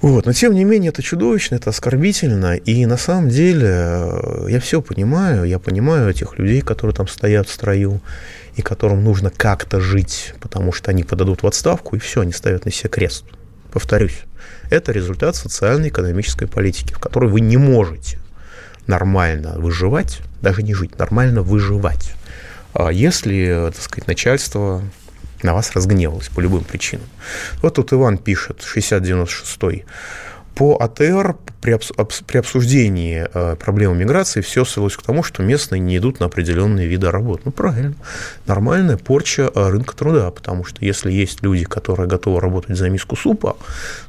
Вот. 0.02 0.26
Но 0.26 0.34
тем 0.34 0.54
не 0.54 0.64
менее 0.64 0.90
это 0.90 1.04
чудовищно, 1.04 1.56
это 1.56 1.70
оскорбительно. 1.70 2.56
И 2.56 2.86
на 2.86 2.98
самом 2.98 3.30
деле 3.30 3.68
э, 3.68 4.48
я 4.50 4.60
все 4.60 4.82
понимаю, 4.82 5.46
я 5.46 5.60
понимаю 5.60 6.10
этих 6.10 6.40
людей, 6.40 6.62
которые 6.62 6.96
там 6.96 7.08
стоят 7.08 7.48
в 7.48 7.54
строю, 7.54 8.02
и 8.56 8.62
которым 8.62 9.04
нужно 9.04 9.30
как-то 9.30 9.80
жить, 9.80 10.34
потому 10.40 10.74
что 10.74 10.92
они 10.92 11.04
подадут 11.04 11.44
в 11.44 11.48
отставку, 11.48 11.96
и 11.96 12.00
все, 12.00 12.22
они 12.22 12.34
ставят 12.34 12.66
на 12.66 12.72
себе 12.72 12.90
крест. 12.90 13.26
Повторюсь, 13.72 14.22
это 14.70 14.92
результат 14.92 15.36
социально-экономической 15.36 16.48
политики, 16.48 16.94
в 16.94 17.00
которой 17.00 17.30
вы 17.30 17.40
не 17.42 17.58
можете 17.58 18.20
нормально 18.88 19.54
выживать, 19.58 20.20
даже 20.42 20.64
не 20.64 20.74
жить, 20.74 20.98
нормально 20.98 21.44
выживать, 21.44 22.14
а 22.74 22.90
если, 22.92 23.70
так 23.74 23.82
сказать, 23.82 24.08
начальство 24.08 24.82
на 25.44 25.54
вас 25.54 25.72
разгневалось 25.74 26.30
по 26.30 26.40
любым 26.40 26.64
причинам. 26.64 27.08
Вот 27.62 27.76
тут 27.76 27.94
Иван 27.94 28.18
пишет, 28.18 28.64
6096 28.64 29.86
по 30.56 30.78
АТР 30.78 31.38
при, 31.62 31.80
при 32.28 32.38
обсуждении 32.38 33.26
э, 33.34 33.56
проблемы 33.56 33.96
миграции 33.96 34.42
все 34.42 34.66
свелось 34.66 34.98
к 34.98 35.02
тому, 35.02 35.24
что 35.24 35.44
местные 35.44 35.80
не 35.80 35.98
идут 35.98 36.20
на 36.20 36.26
определенные 36.26 36.88
виды 36.88 37.10
работ. 37.10 37.42
Ну, 37.46 37.52
правильно. 37.52 37.96
Нормальная 38.48 38.98
порча 38.98 39.50
э, 39.54 39.70
рынка 39.70 39.96
труда, 39.96 40.30
потому 40.30 40.66
что 40.66 40.84
если 40.84 41.12
есть 41.12 41.42
люди, 41.42 41.64
которые 41.64 42.08
готовы 42.08 42.42
работать 42.42 42.78
за 42.78 42.90
миску 42.90 43.16
супа, 43.16 43.56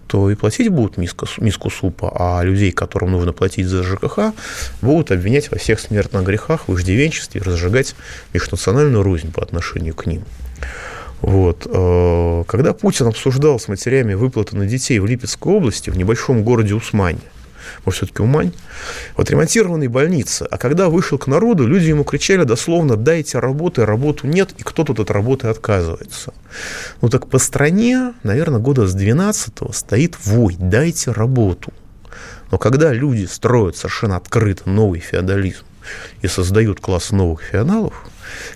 то 0.09 0.31
и 0.31 0.35
платить 0.35 0.69
будут 0.69 0.97
миску, 0.97 1.27
миску 1.39 1.71
супа, 1.71 2.13
а 2.15 2.43
людей, 2.43 2.73
которым 2.73 3.13
нужно 3.13 3.33
платить 3.33 3.67
за 3.67 3.83
ЖКХ, 3.83 4.35
будут 4.81 5.13
обвинять 5.13 5.51
во 5.51 5.59
всех 5.59 5.79
смертных 5.79 6.25
грехах, 6.25 6.69
в 6.69 6.77
иждивенчестве 6.77 7.41
разжигать 7.41 7.95
межнациональную 8.33 9.03
рознь 9.03 9.31
по 9.31 9.43
отношению 9.43 9.95
к 9.95 10.07
ним. 10.07 10.25
Вот. 11.23 11.67
Э, 11.71 12.45
когда 12.47 12.75
Путин 12.75 13.07
обсуждал 13.07 13.59
с 13.59 13.69
матерями 13.69 14.15
выплаты 14.15 14.57
на 14.57 14.67
детей 14.67 14.99
в 14.99 15.07
Липецкой 15.07 15.55
области, 15.55 15.89
в 15.89 15.97
небольшом 15.97 16.43
городе 16.43 16.75
Усмане, 16.75 17.21
может, 17.85 17.99
все-таки 17.99 18.23
Умань, 18.23 18.53
вот 19.17 19.31
ремонтированной 19.31 19.87
больницы, 19.87 20.47
а 20.51 20.59
когда 20.59 20.89
вышел 20.89 21.19
к 21.19 21.29
народу, 21.29 21.67
люди 21.67 21.89
ему 21.89 22.05
кричали 22.05 22.45
дословно 22.45 22.97
«дайте 22.97 23.39
работы, 23.39 23.87
работу 23.87 24.27
нет, 24.27 24.51
и 24.59 24.63
кто 24.63 24.85
тут 24.85 25.01
от 25.01 25.11
работы 25.11 25.47
отказывается». 25.47 26.35
Ну 27.01 27.09
так 27.09 27.29
по 27.29 27.39
стране, 27.39 28.15
наверное, 28.25 28.61
года 28.61 28.87
с 28.87 28.95
12 28.95 29.55
стоит 29.73 30.17
вой 30.25 30.57
«дайте 30.59 31.13
работу». 31.13 31.73
Но 32.51 32.59
когда 32.59 32.93
люди 32.93 33.25
строят 33.25 33.77
совершенно 33.77 34.17
открыто 34.17 34.69
новый 34.69 35.01
феодализм 35.01 35.65
и 36.21 36.29
создают 36.29 36.81
класс 36.81 37.11
новых 37.11 37.43
феодалов, 37.43 37.95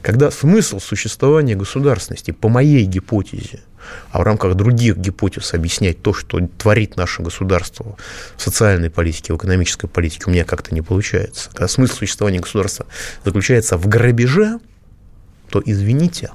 когда 0.02 0.30
смысл 0.30 0.80
существования 0.80 1.54
государственности, 1.54 2.30
по 2.30 2.48
моей 2.48 2.84
гипотезе, 2.84 3.60
а 4.10 4.20
в 4.20 4.22
рамках 4.22 4.54
других 4.54 4.96
гипотез 4.96 5.54
объяснять 5.54 6.02
то, 6.02 6.12
что 6.12 6.40
творит 6.58 6.96
наше 6.96 7.22
государство 7.22 7.96
в 8.36 8.42
социальной 8.42 8.90
политике, 8.90 9.32
в 9.32 9.36
экономической 9.36 9.86
политике, 9.86 10.24
у 10.26 10.30
меня 10.30 10.44
как-то 10.44 10.74
не 10.74 10.82
получается. 10.82 11.50
Когда 11.50 11.68
смысл 11.68 11.96
существования 11.96 12.40
государства 12.40 12.86
заключается 13.24 13.76
в 13.76 13.86
грабеже, 13.86 14.58
то, 15.50 15.62
извините, 15.64 16.30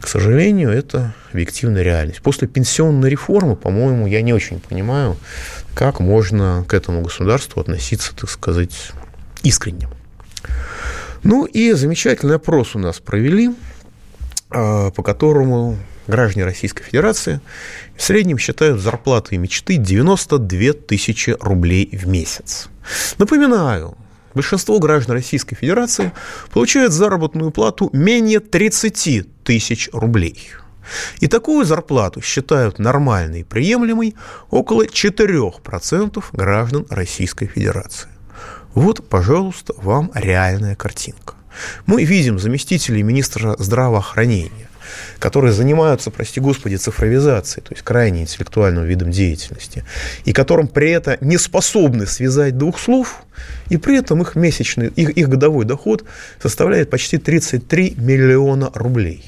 к 0.00 0.06
сожалению, 0.06 0.70
это 0.70 1.14
объективная 1.32 1.82
реальность. 1.82 2.22
После 2.22 2.46
пенсионной 2.46 3.10
реформы, 3.10 3.56
по-моему, 3.56 4.06
я 4.06 4.22
не 4.22 4.32
очень 4.32 4.60
понимаю, 4.60 5.16
как 5.74 6.00
можно 6.00 6.64
к 6.68 6.74
этому 6.74 7.02
государству 7.02 7.60
относиться, 7.60 8.14
так 8.14 8.30
сказать, 8.30 8.92
искренне. 9.42 9.88
Ну 11.22 11.44
и 11.44 11.72
замечательный 11.72 12.36
опрос 12.36 12.74
у 12.74 12.78
нас 12.78 13.00
провели, 13.00 13.50
а, 14.50 14.90
по 14.90 15.02
которому 15.02 15.76
граждане 16.06 16.44
Российской 16.44 16.82
Федерации 16.84 17.40
в 17.96 18.02
среднем 18.02 18.38
считают 18.38 18.80
зарплаты 18.80 19.34
и 19.34 19.38
мечты 19.38 19.76
92 19.76 20.72
тысячи 20.72 21.36
рублей 21.38 21.88
в 21.92 22.08
месяц. 22.08 22.68
Напоминаю, 23.18 23.96
большинство 24.34 24.78
граждан 24.78 25.16
Российской 25.16 25.54
Федерации 25.54 26.12
получают 26.50 26.92
заработную 26.92 27.50
плату 27.50 27.90
менее 27.92 28.40
30 28.40 29.44
тысяч 29.44 29.90
рублей. 29.92 30.50
И 31.20 31.26
такую 31.26 31.66
зарплату 31.66 32.22
считают 32.22 32.78
нормальной 32.78 33.40
и 33.40 33.44
приемлемой 33.44 34.14
около 34.50 34.86
4% 34.86 36.24
граждан 36.32 36.86
Российской 36.88 37.46
Федерации. 37.46 38.08
Вот, 38.74 39.08
пожалуйста, 39.08 39.74
вам 39.76 40.10
реальная 40.14 40.74
картинка. 40.74 41.34
Мы 41.86 42.04
видим 42.04 42.38
заместителей 42.38 43.02
министра 43.02 43.56
здравоохранения, 43.58 44.68
которые 45.18 45.52
занимаются, 45.52 46.10
прости 46.10 46.40
господи, 46.40 46.76
цифровизацией, 46.76 47.64
то 47.64 47.72
есть 47.72 47.82
крайне 47.82 48.22
интеллектуальным 48.22 48.84
видом 48.84 49.10
деятельности, 49.10 49.84
и 50.24 50.32
которым 50.32 50.68
при 50.68 50.90
этом 50.90 51.16
не 51.20 51.38
способны 51.38 52.06
связать 52.06 52.56
двух 52.56 52.78
слов, 52.78 53.22
и 53.68 53.76
при 53.76 53.98
этом 53.98 54.22
их 54.22 54.36
месячный, 54.36 54.88
их, 54.88 55.10
их 55.10 55.28
годовой 55.28 55.64
доход 55.64 56.04
составляет 56.40 56.90
почти 56.90 57.18
33 57.18 57.94
миллиона 57.98 58.70
рублей. 58.74 59.24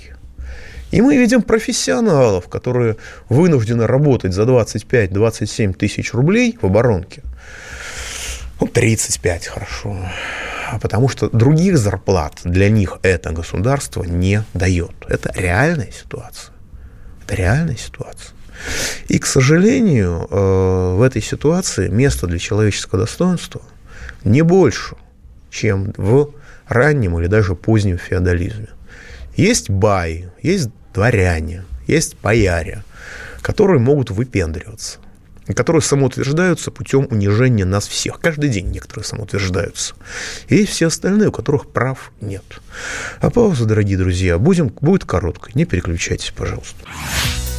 И 0.90 1.00
мы 1.02 1.16
видим 1.16 1.42
профессионалов, 1.42 2.48
которые 2.48 2.96
вынуждены 3.28 3.86
работать 3.86 4.32
за 4.32 4.42
25-27 4.42 5.72
тысяч 5.74 6.12
рублей 6.12 6.58
в 6.60 6.66
оборонке, 6.66 7.22
ну, 8.60 8.66
35 8.66 9.46
хорошо. 9.46 9.96
А 10.70 10.78
потому 10.78 11.08
что 11.08 11.28
других 11.30 11.78
зарплат 11.78 12.40
для 12.44 12.68
них 12.68 12.98
это 13.02 13.32
государство 13.32 14.04
не 14.04 14.44
дает. 14.54 14.92
Это 15.08 15.32
реальная 15.34 15.90
ситуация. 15.90 16.54
Это 17.24 17.34
реальная 17.34 17.76
ситуация. 17.76 18.32
И, 19.08 19.18
к 19.18 19.26
сожалению, 19.26 20.28
э, 20.30 20.94
в 20.96 21.02
этой 21.02 21.22
ситуации 21.22 21.88
место 21.88 22.26
для 22.26 22.38
человеческого 22.38 23.00
достоинства 23.00 23.62
не 24.22 24.42
больше, 24.42 24.96
чем 25.50 25.92
в 25.96 26.30
раннем 26.68 27.18
или 27.18 27.26
даже 27.26 27.54
позднем 27.54 27.98
феодализме. 27.98 28.68
Есть 29.36 29.70
баи, 29.70 30.30
есть 30.42 30.68
дворяне, 30.92 31.64
есть 31.86 32.16
бояре, 32.22 32.84
которые 33.40 33.80
могут 33.80 34.10
выпендриваться 34.10 34.98
которые 35.54 35.82
самоутверждаются 35.82 36.70
путем 36.70 37.06
унижения 37.10 37.64
нас 37.64 37.88
всех. 37.88 38.20
Каждый 38.20 38.50
день 38.50 38.66
некоторые 38.66 39.04
самоутверждаются. 39.04 39.94
И 40.48 40.56
есть 40.56 40.72
все 40.72 40.86
остальные, 40.86 41.28
у 41.28 41.32
которых 41.32 41.68
прав 41.68 42.12
нет. 42.20 42.44
А 43.20 43.30
пауза, 43.30 43.64
дорогие 43.64 43.98
друзья, 43.98 44.38
будем, 44.38 44.68
будет 44.80 45.04
короткой. 45.04 45.52
Не 45.54 45.64
переключайтесь, 45.64 46.32
пожалуйста. 46.36 46.76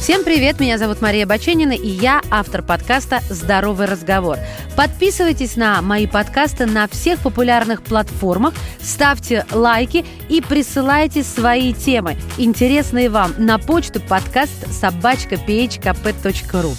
Всем 0.02 0.24
привет, 0.24 0.58
меня 0.58 0.78
зовут 0.78 1.00
Мария 1.00 1.26
Баченина, 1.26 1.70
и 1.70 1.86
я 1.86 2.22
автор 2.28 2.60
подкаста 2.60 3.20
«Здоровый 3.30 3.86
разговор». 3.86 4.36
Подписывайтесь 4.76 5.54
на 5.54 5.80
мои 5.80 6.08
подкасты 6.08 6.66
на 6.66 6.88
всех 6.88 7.20
популярных 7.20 7.84
платформах, 7.84 8.52
ставьте 8.80 9.46
лайки 9.52 10.04
и 10.28 10.40
присылайте 10.40 11.22
свои 11.22 11.72
темы, 11.72 12.16
интересные 12.36 13.10
вам, 13.10 13.32
на 13.38 13.58
почту 13.58 14.00
подкаст 14.00 14.72
собачка 14.72 15.36
phkp.ru. 15.36 16.74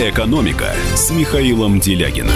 «Экономика» 0.00 0.72
с 0.94 1.10
Михаилом 1.10 1.80
Делягиным. 1.80 2.30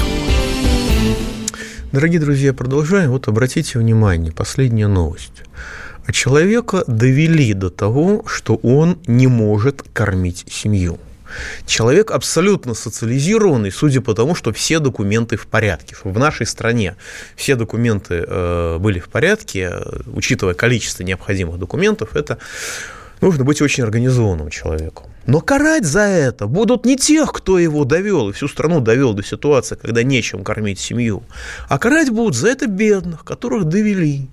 Дорогие 1.93 2.19
друзья, 2.19 2.53
продолжаем. 2.53 3.11
Вот 3.13 3.29
обратите 3.29 3.79
внимание, 3.79 4.33
последняя 4.33 4.89
новость. 4.89 5.45
А 6.05 6.11
человека 6.11 6.83
довели 6.89 7.55
до 7.55 7.71
того, 7.71 8.25
что 8.27 8.57
он 8.65 8.99
не 9.07 9.29
может 9.29 9.85
кормить 9.93 10.45
семью. 10.51 10.99
Человек 11.65 12.11
абсолютно 12.11 12.75
социализированный, 12.75 13.71
судя 13.71 14.01
по 14.01 14.13
тому, 14.13 14.35
что 14.35 14.53
все 14.53 14.81
документы 14.81 15.37
в 15.37 15.47
порядке. 15.47 15.95
В 16.03 16.19
нашей 16.19 16.47
стране 16.47 16.97
все 17.37 17.55
документы 17.55 18.25
э, 18.27 18.79
были 18.81 18.99
в 18.99 19.09
порядке, 19.09 19.71
э, 19.71 20.01
учитывая 20.13 20.55
количество 20.55 21.05
необходимых 21.05 21.61
документов, 21.61 22.17
это 22.17 22.39
нужно 23.23 23.45
быть 23.45 23.63
очень 23.63 23.85
организованным 23.85 24.51
человеком. 24.51 25.07
Но 25.27 25.41
карать 25.41 25.85
за 25.85 26.01
это 26.01 26.47
будут 26.47 26.85
не 26.85 26.97
тех, 26.97 27.33
кто 27.33 27.59
его 27.59 27.85
довел 27.85 28.29
и 28.29 28.33
всю 28.33 28.49
страну 28.49 28.81
довел 28.81 29.15
до 29.15 29.23
ситуации, 29.23 29.77
когда 29.81 30.03
нечем 30.03 30.45
кормить 30.45 30.81
семью, 30.81 31.23
а 31.69 31.79
карать 31.79 32.11
будут 32.11 32.35
за 32.35 32.49
это 32.49 32.67
бедных, 32.67 33.25
которых 33.25 33.65
довели. 33.65 34.29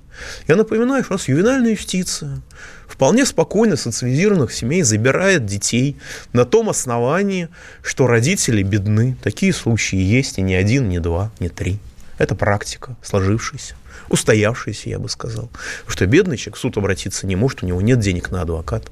Я 0.48 0.56
напоминаю, 0.56 1.04
что 1.04 1.14
у 1.14 1.18
нас 1.18 1.28
ювенальная 1.28 1.72
юстиция 1.72 2.42
вполне 2.88 3.26
спокойно 3.26 3.78
социализированных 3.78 4.52
семей 4.52 4.82
забирает 4.82 5.46
детей 5.46 5.96
на 6.34 6.44
том 6.44 6.70
основании, 6.70 7.48
что 7.84 8.08
родители 8.08 8.64
бедны. 8.64 9.16
Такие 9.24 9.54
случаи 9.54 10.00
есть 10.00 10.40
и 10.40 10.42
не 10.42 10.56
один, 10.56 10.90
не 10.90 11.00
два, 11.00 11.32
не 11.40 11.50
три. 11.50 11.80
Это 12.18 12.36
практика, 12.36 12.98
сложившаяся, 13.02 13.76
устоявшаяся, 14.10 14.90
я 14.90 15.00
бы 15.00 15.10
сказал. 15.10 15.50
Потому 15.80 15.92
что 15.92 16.06
бедный 16.06 16.38
человек 16.38 16.58
в 16.58 16.60
суд 16.60 16.78
обратиться 16.78 17.28
не 17.28 17.36
может, 17.36 17.64
у 17.64 17.66
него 17.66 17.82
нет 17.82 18.00
денег 18.00 18.32
на 18.32 18.42
адвоката. 18.42 18.92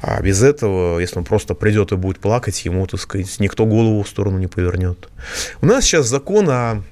А 0.00 0.20
без 0.22 0.42
этого, 0.42 0.98
если 0.98 1.18
он 1.18 1.24
просто 1.24 1.54
придет 1.54 1.92
и 1.92 1.96
будет 1.96 2.18
плакать, 2.18 2.64
ему, 2.64 2.86
так 2.86 3.00
сказать, 3.00 3.40
никто 3.40 3.66
голову 3.66 4.02
в 4.02 4.08
сторону 4.08 4.38
не 4.38 4.46
повернет. 4.46 5.08
У 5.60 5.66
нас 5.66 5.84
сейчас 5.84 6.06
закон 6.06 6.48
о 6.48 6.82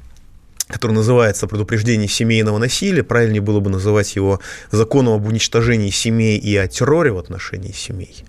который 0.68 0.92
называется 0.92 1.46
«Предупреждение 1.46 2.09
семейного 2.09 2.59
насилия». 2.59 3.02
Правильнее 3.02 3.42
было 3.42 3.61
бы 3.61 3.70
называть 3.70 4.16
его 4.16 4.40
законом 4.70 5.14
об 5.14 5.26
уничтожении 5.26 5.90
семей 5.90 6.38
и 6.38 6.57
о 6.57 6.66
терроре 6.66 7.12
в 7.12 7.18
отношении 7.18 7.72
семей. 7.72 8.24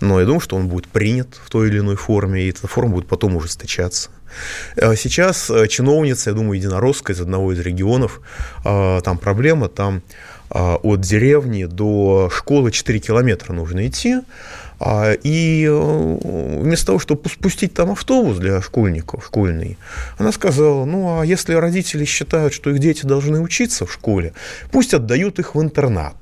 Но 0.00 0.20
я 0.20 0.26
думаю, 0.26 0.40
что 0.40 0.56
он 0.56 0.68
будет 0.68 0.86
принят 0.86 1.28
в 1.44 1.50
той 1.50 1.68
или 1.68 1.80
иной 1.80 1.96
форме, 1.96 2.44
и 2.44 2.50
эта 2.50 2.68
форма 2.68 2.94
будет 2.94 3.08
потом 3.08 3.36
ужесточаться. 3.36 4.10
А 4.76 4.94
сейчас 4.96 5.50
э, 5.50 5.66
чиновница, 5.68 6.30
я 6.30 6.36
думаю, 6.36 6.58
единоросская 6.58 7.14
из 7.14 7.20
одного 7.20 7.52
из 7.52 7.60
регионов, 7.60 8.20
а, 8.64 9.00
там 9.00 9.18
проблема, 9.18 9.68
там 9.68 10.02
а, 10.50 10.76
от 10.76 11.00
деревни 11.00 11.64
до 11.64 12.30
школы 12.32 12.70
4 12.70 12.98
километра 12.98 13.52
нужно 13.52 13.86
идти, 13.86 14.20
и 15.24 15.66
э, 15.68 16.18
вместо 16.60 16.86
того, 16.86 16.98
чтобы 17.00 17.28
спустить 17.28 17.74
там 17.74 17.90
автобус 17.90 18.38
для 18.38 18.62
школьников, 18.62 19.24
школьный, 19.24 19.76
она 20.18 20.30
сказала, 20.30 20.84
ну, 20.84 21.20
а 21.20 21.26
если 21.26 21.54
родители 21.54 22.04
считают, 22.04 22.54
что 22.54 22.70
их 22.70 22.78
дети 22.78 23.04
должны 23.04 23.40
учиться 23.40 23.86
в 23.86 23.92
школе, 23.92 24.34
пусть 24.70 24.94
отдают 24.94 25.40
их 25.40 25.56
в 25.56 25.60
интернат 25.60 26.14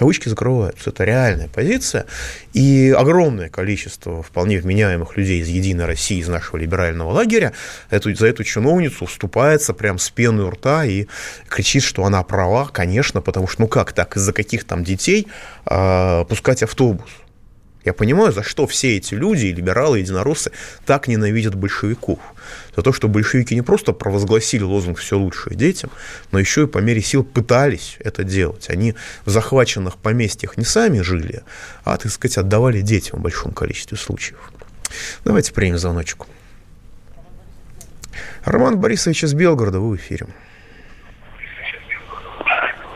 кавычки 0.00 0.30
закрываются. 0.30 0.88
Это 0.88 1.04
реальная 1.04 1.48
позиция. 1.48 2.06
И 2.54 2.94
огромное 2.96 3.50
количество 3.50 4.22
вполне 4.22 4.58
вменяемых 4.58 5.14
людей 5.18 5.42
из 5.42 5.48
«Единой 5.48 5.84
России», 5.84 6.20
из 6.20 6.28
нашего 6.28 6.56
либерального 6.56 7.10
лагеря 7.10 7.52
эту, 7.90 8.14
за 8.14 8.28
эту 8.28 8.42
чиновницу 8.42 9.04
уступается 9.04 9.74
прям 9.74 9.98
с 9.98 10.08
пеной 10.08 10.46
у 10.46 10.50
рта 10.50 10.86
и 10.86 11.06
кричит, 11.50 11.82
что 11.82 12.06
она 12.06 12.22
права, 12.22 12.66
конечно, 12.72 13.20
потому 13.20 13.46
что 13.46 13.60
ну 13.60 13.68
как 13.68 13.92
так, 13.92 14.16
из-за 14.16 14.32
каких 14.32 14.64
там 14.64 14.84
детей 14.84 15.28
э, 15.66 16.24
пускать 16.26 16.62
автобус? 16.62 17.10
Я 17.84 17.94
понимаю, 17.94 18.32
за 18.32 18.42
что 18.42 18.66
все 18.66 18.96
эти 18.96 19.14
люди, 19.14 19.46
либералы, 19.46 20.00
единороссы, 20.00 20.52
так 20.84 21.08
ненавидят 21.08 21.54
большевиков. 21.54 22.18
За 22.76 22.82
то, 22.82 22.92
что 22.92 23.08
большевики 23.08 23.54
не 23.54 23.62
просто 23.62 23.92
провозгласили 23.92 24.62
лозунг 24.62 24.98
«все 24.98 25.16
лучшее 25.18 25.56
детям», 25.56 25.90
но 26.30 26.38
еще 26.38 26.64
и 26.64 26.66
по 26.66 26.78
мере 26.78 27.00
сил 27.00 27.24
пытались 27.24 27.96
это 28.00 28.22
делать. 28.22 28.68
Они 28.68 28.94
в 29.24 29.30
захваченных 29.30 29.96
поместьях 29.96 30.58
не 30.58 30.64
сами 30.64 31.00
жили, 31.00 31.42
а, 31.84 31.96
так 31.96 32.12
сказать, 32.12 32.36
отдавали 32.36 32.82
детям 32.82 33.18
в 33.18 33.22
большом 33.22 33.52
количестве 33.52 33.96
случаев. 33.96 34.52
Давайте 35.24 35.52
примем 35.52 35.78
звоночку. 35.78 36.26
Роман 38.44 38.78
Борисович 38.78 39.24
из 39.24 39.34
Белгорода, 39.34 39.80
вы 39.80 39.96
в 39.96 39.96
эфире. 39.96 40.26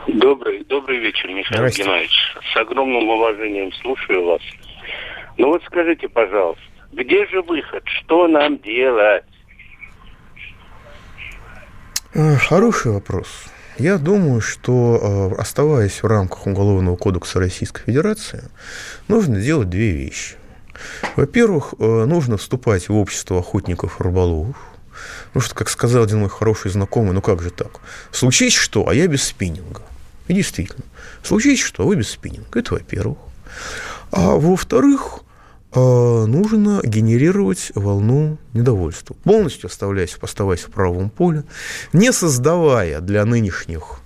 Добрый, 0.09 0.65
добрый 0.65 0.99
вечер, 0.99 1.29
Михаил 1.29 1.67
Геннадьевич. 1.69 2.13
С 2.53 2.57
огромным 2.57 3.09
уважением 3.09 3.73
слушаю 3.83 4.25
вас. 4.27 4.43
Ну 5.37 5.49
вот 5.49 5.63
скажите, 5.65 6.09
пожалуйста, 6.09 6.63
где 6.93 7.27
же 7.27 7.43
выход? 7.43 7.83
Что 7.87 8.29
нам 8.29 8.59
делать? 8.59 9.25
Э, 12.15 12.37
хороший 12.37 12.93
вопрос. 12.93 13.27
Я 13.79 13.99
думаю, 13.99 14.41
что, 14.41 15.33
э, 15.37 15.41
оставаясь 15.41 16.03
в 16.03 16.07
рамках 16.07 16.47
Уголовного 16.47 16.95
кодекса 16.95 17.41
Российской 17.41 17.83
Федерации, 17.83 18.45
нужно 19.09 19.41
делать 19.41 19.69
две 19.69 19.91
вещи. 19.91 20.37
Во-первых, 21.17 21.75
э, 21.79 22.05
нужно 22.05 22.37
вступать 22.37 22.89
в 22.89 22.95
общество 22.95 23.41
охотников 23.41 24.01
и 24.01 24.03
рыболовов. 24.05 24.57
Потому 25.27 25.43
что, 25.43 25.55
как 25.57 25.69
сказал 25.69 26.05
один 26.05 26.21
мой 26.21 26.29
хороший 26.29 26.71
знакомый, 26.71 27.13
ну 27.13 27.21
как 27.21 27.43
же 27.43 27.51
так? 27.51 27.81
Случись 28.13 28.55
что, 28.55 28.89
а 28.89 28.95
я 28.95 29.09
без 29.09 29.25
спиннинга. 29.25 29.83
И 30.29 30.35
действительно, 30.35 30.85
случись 31.25 31.61
что, 31.61 31.83
а 31.83 31.87
вы 31.87 31.97
без 31.97 32.11
спиннинга. 32.11 32.61
Это 32.61 32.75
во-первых. 32.75 33.19
А 34.17 34.37
во-вторых, 34.37 35.23
а, 35.73 36.25
нужно 36.27 36.81
генерировать 36.85 37.73
волну 37.75 38.39
недовольства, 38.53 39.17
полностью 39.25 39.67
оставляясь, 39.67 40.17
оставаясь 40.21 40.61
в 40.61 40.71
правом 40.71 41.11
поле, 41.11 41.43
не 41.93 42.13
создавая 42.13 43.01
для 43.01 43.25
нынешних 43.25 43.99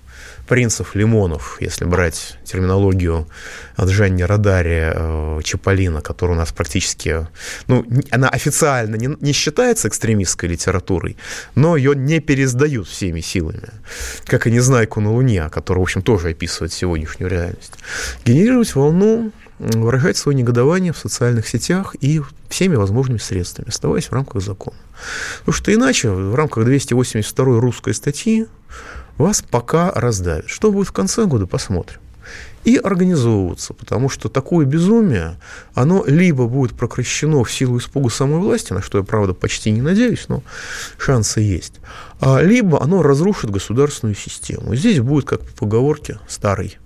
принцев 0.49 0.95
лимонов, 0.95 1.59
если 1.61 1.85
брать 1.85 2.39
терминологию 2.43 3.29
от 3.77 3.91
Жанни 3.91 4.23
Радари 4.23 4.93
э, 4.95 5.41
Чаполина, 5.45 6.01
которая 6.01 6.37
у 6.37 6.41
нас 6.41 6.53
практически, 6.53 7.29
ну, 7.67 7.85
она 8.11 8.31
официально 8.31 8.97
не, 8.97 9.15
не 9.21 9.33
считается 9.33 9.89
экстремистской 9.89 10.49
литературой, 10.49 11.19
но 11.55 11.77
ее 11.77 11.95
не 11.95 12.21
пересдают 12.21 12.89
всеми 12.89 13.21
силами, 13.21 13.69
как 14.25 14.47
и 14.47 14.51
«Незнайку 14.51 15.03
на 15.03 15.13
Луне», 15.13 15.51
которая, 15.51 15.81
в 15.81 15.83
общем, 15.83 16.01
тоже 16.01 16.31
описывает 16.31 16.73
сегодняшнюю 16.73 17.31
реальность. 17.31 17.75
Генерировать 18.25 18.75
волну 18.75 19.33
выражать 19.59 20.17
свое 20.17 20.37
негодование 20.37 20.93
в 20.93 20.99
социальных 20.99 21.49
сетях 21.49 21.97
и 22.01 22.21
всеми 22.49 22.77
возможными 22.77 23.19
средствами, 23.19 23.69
оставаясь 23.69 24.07
в 24.07 24.13
рамках 24.13 24.43
закона. 24.43 24.77
Потому 25.41 25.55
что 25.55 25.75
иначе 25.75 26.11
в 26.11 26.35
рамках 26.35 26.65
282 26.65 27.61
русской 27.61 27.95
статьи 27.95 28.47
вас 29.17 29.43
пока 29.43 29.93
раздавят. 29.93 30.49
Что 30.49 30.71
будет 30.71 30.89
в 30.89 30.93
конце 30.93 31.25
года, 31.25 31.47
посмотрим 31.47 32.01
и 32.65 32.77
организовываться, 32.77 33.73
потому 33.73 34.09
что 34.09 34.29
такое 34.29 34.67
безумие, 34.67 35.39
оно 35.75 36.05
либо 36.07 36.47
будет 36.47 36.77
прокращено 36.77 37.43
в 37.45 37.51
силу 37.51 37.79
испуга 37.79 38.11
самой 38.11 38.41
власти, 38.41 38.73
на 38.73 38.83
что 38.83 38.99
я, 38.99 39.05
правда, 39.05 39.33
почти 39.33 39.71
не 39.71 39.81
надеюсь, 39.81 40.27
но 40.29 40.43
шансы 40.99 41.41
есть, 41.41 41.75
а 42.21 42.43
либо 42.43 42.83
оно 42.83 43.03
разрушит 43.03 43.51
государственную 43.51 44.15
систему. 44.15 44.75
здесь 44.75 45.01
будет, 45.01 45.25
как 45.25 45.41
по 45.41 45.65
поговорке 45.65 46.19
старой, 46.29 46.79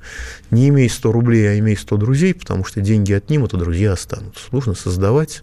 не 0.51 0.69
имей 0.69 0.89
100 0.89 1.11
рублей, 1.11 1.51
а 1.51 1.59
имей 1.59 1.77
100 1.77 1.97
друзей, 1.97 2.35
потому 2.35 2.65
что 2.65 2.81
деньги 2.81 3.13
отнимут, 3.13 3.55
а 3.55 3.57
друзья 3.57 3.93
останутся. 3.93 4.45
Нужно 4.53 4.75
создавать, 4.75 5.43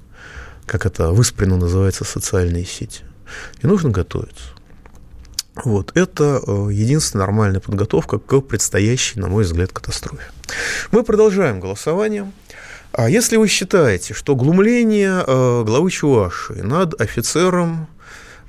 как 0.66 0.86
это 0.86 1.12
выспренно 1.12 1.58
называется, 1.58 2.06
социальные 2.06 2.66
сети. 2.66 3.02
И 3.62 3.68
нужно 3.68 3.90
готовиться. 3.90 4.59
Вот, 5.66 5.92
это 5.96 6.42
э, 6.46 6.70
единственная 6.72 7.26
нормальная 7.26 7.60
подготовка 7.60 8.18
к 8.18 8.42
предстоящей, 8.42 9.20
на 9.20 9.28
мой 9.28 9.44
взгляд, 9.44 9.72
катастрофе. 9.72 10.24
Мы 10.92 11.04
продолжаем 11.04 11.60
голосование. 11.60 12.32
А 12.92 13.10
если 13.10 13.38
вы 13.38 13.48
считаете, 13.48 14.14
что 14.14 14.36
глумление 14.36 15.24
э, 15.26 15.64
главы 15.66 15.92
Чувашии 15.92 16.62
над 16.62 17.00
офицером 17.00 17.88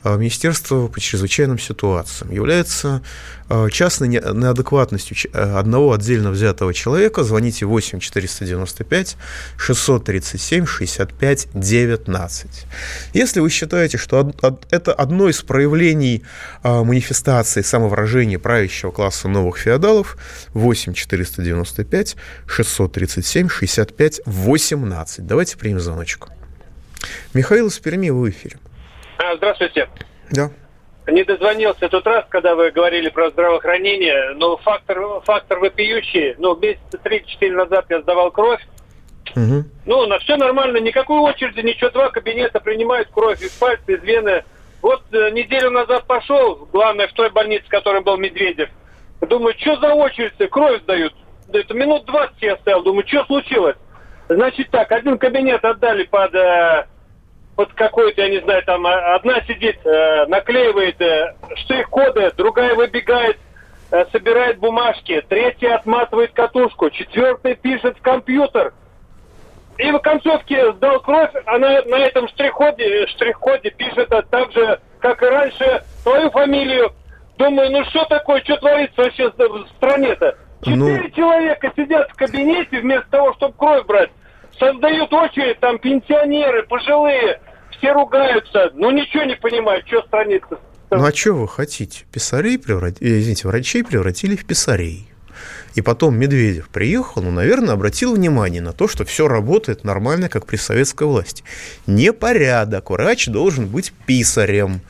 Министерство 0.04 0.86
по 0.88 0.98
чрезвычайным 0.98 1.58
ситуациям 1.58 2.32
является 2.32 3.02
а, 3.48 3.68
частной 3.68 4.08
неадекватностью 4.08 5.16
э, 5.32 5.58
одного 5.58 5.92
отдельно 5.92 6.30
взятого 6.30 6.72
человека. 6.72 7.22
Звоните 7.22 7.66
8 7.66 7.98
495 7.98 9.16
637 9.58 10.66
65 10.66 11.48
19. 11.52 12.66
Если 13.12 13.40
вы 13.40 13.50
считаете, 13.50 13.98
что 13.98 14.32
это 14.70 14.94
одно 14.94 15.28
из 15.28 15.42
проявлений 15.42 16.22
манифестации 16.62 17.62
самовыражения 17.62 18.38
правящего 18.38 18.92
класса 18.92 19.28
новых 19.28 19.58
феодалов, 19.58 20.16
8 20.54 20.94
495 20.94 22.16
637 22.46 23.48
65 23.48 24.20
18. 24.24 25.26
Давайте 25.26 25.56
примем 25.56 25.80
звоночку. 25.80 26.28
Михаил 27.34 27.66
из 27.66 27.78
Перми, 27.78 28.10
в 28.10 28.28
эфире. 28.28 28.56
А, 29.22 29.37
здравствуйте. 29.37 29.88
Да. 30.30 30.50
Не 31.06 31.24
дозвонился 31.24 31.88
тот 31.88 32.06
раз, 32.06 32.24
когда 32.30 32.54
вы 32.54 32.70
говорили 32.70 33.11
про 33.11 33.30
здравоохранение, 33.30 34.35
но 34.37 34.56
фактор, 34.56 35.20
фактор 35.24 35.59
вопиющий. 35.59 36.37
Ну, 36.38 36.56
месяца 36.56 36.98
3-4 37.04 37.50
назад 37.52 37.87
я 37.90 38.00
сдавал 38.00 38.30
кровь. 38.30 38.61
Угу. 39.37 39.64
Ну, 39.85 40.06
на 40.06 40.18
все 40.20 40.37
нормально, 40.37 40.78
никакой 40.78 41.18
очереди, 41.18 41.61
ничего, 41.61 41.90
два 41.90 42.09
кабинета 42.09 42.61
принимают 42.61 43.09
кровь 43.12 43.42
из 43.42 43.50
пальца, 43.50 43.92
из 43.92 44.02
вены. 44.02 44.44
Вот 44.80 45.02
э, 45.12 45.30
неделю 45.30 45.70
назад 45.70 46.06
пошел, 46.06 46.66
главное, 46.72 47.06
в 47.06 47.12
той 47.12 47.30
больнице, 47.30 47.66
в 47.66 47.70
которой 47.70 48.02
был 48.02 48.16
Медведев. 48.16 48.70
Думаю, 49.20 49.54
что 49.59 49.76
за 49.76 49.92
очередь, 49.92 50.33
кровь 50.50 50.80
сдают. 50.83 51.12
Это 51.52 51.74
минут 51.74 52.06
20 52.06 52.35
я 52.40 52.56
стоял, 52.56 52.83
думаю, 52.83 53.06
что 53.06 53.24
случилось? 53.26 53.76
Значит 54.28 54.70
так, 54.70 54.90
один 54.90 55.18
кабинет 55.18 55.62
отдали 55.64 56.04
под 56.04 56.35
э, 56.35 56.87
под 57.61 57.75
какой-то, 57.75 58.23
я 58.23 58.31
не 58.31 58.40
знаю, 58.40 58.62
там 58.64 58.87
а, 58.87 59.16
одна 59.16 59.42
сидит, 59.42 59.85
э, 59.85 60.25
наклеивает 60.29 60.99
э, 60.99 61.35
штрих-коды, 61.57 62.33
другая 62.35 62.75
выбегает, 62.75 63.37
э, 63.90 64.07
собирает 64.12 64.59
бумажки, 64.61 65.23
третья 65.29 65.75
отматывает 65.75 66.33
катушку, 66.33 66.88
четвертая 66.88 67.55
пишет 67.57 67.99
в 67.99 68.01
компьютер. 68.01 68.73
И 69.77 69.90
в 69.90 69.99
концовке 69.99 70.73
сдал 70.73 71.01
кровь, 71.01 71.33
она 71.44 71.83
на 71.85 71.96
этом 71.96 72.29
штрих-коде, 72.29 73.07
штрих-коде 73.09 73.73
пишет 73.73 74.09
так 74.09 74.53
же, 74.53 74.81
как 74.99 75.23
и 75.23 75.27
раньше, 75.27 75.85
свою 76.03 76.31
фамилию. 76.31 76.92
Думаю, 77.37 77.73
ну 77.73 77.85
что 77.90 78.07
такое, 78.07 78.40
что 78.42 78.57
творится 78.57 79.03
вообще 79.03 79.29
в 79.29 79.68
стране-то? 79.77 80.35
Ну. 80.64 80.88
Четыре 80.88 81.03
ну... 81.03 81.11
человека 81.11 81.73
сидят 81.77 82.11
в 82.11 82.14
кабинете 82.14 82.81
вместо 82.81 83.11
того, 83.11 83.35
чтобы 83.35 83.53
кровь 83.59 83.85
брать. 83.85 84.11
Создают 84.59 85.12
очередь, 85.12 85.59
там 85.59 85.79
пенсионеры, 85.79 86.64
пожилые, 86.64 87.40
все 87.81 87.93
ругаются, 87.93 88.71
ну 88.75 88.90
ничего 88.90 89.25
не 89.25 89.37
понимают, 89.37 89.87
что 89.87 90.03
страница. 90.03 90.59
Ну 90.90 91.05
а 91.05 91.12
что 91.12 91.33
вы 91.33 91.49
хотите? 91.49 92.05
Писарей 92.12 92.59
превратили, 92.59 93.11
э, 93.11 93.21
извините, 93.21 93.49
врачей 93.49 93.83
превратили 93.85 94.37
в 94.37 94.45
писарей. 94.45 95.07
И 95.75 95.83
потом 95.83 96.19
Медведев 96.19 96.69
приехал, 96.69 97.23
ну, 97.23 97.31
наверное, 97.31 97.75
обратил 97.75 98.14
внимание 98.14 98.61
на 98.61 98.73
то, 98.73 98.88
что 98.88 99.05
все 99.05 99.29
работает 99.29 99.85
нормально, 99.85 100.29
как 100.29 100.45
при 100.47 100.57
советской 100.57 101.07
власти. 101.07 101.45
Непорядок. 101.87 102.90
Врач 102.90 103.29
должен 103.29 103.69
быть 103.69 103.93
писарем. 104.07 104.81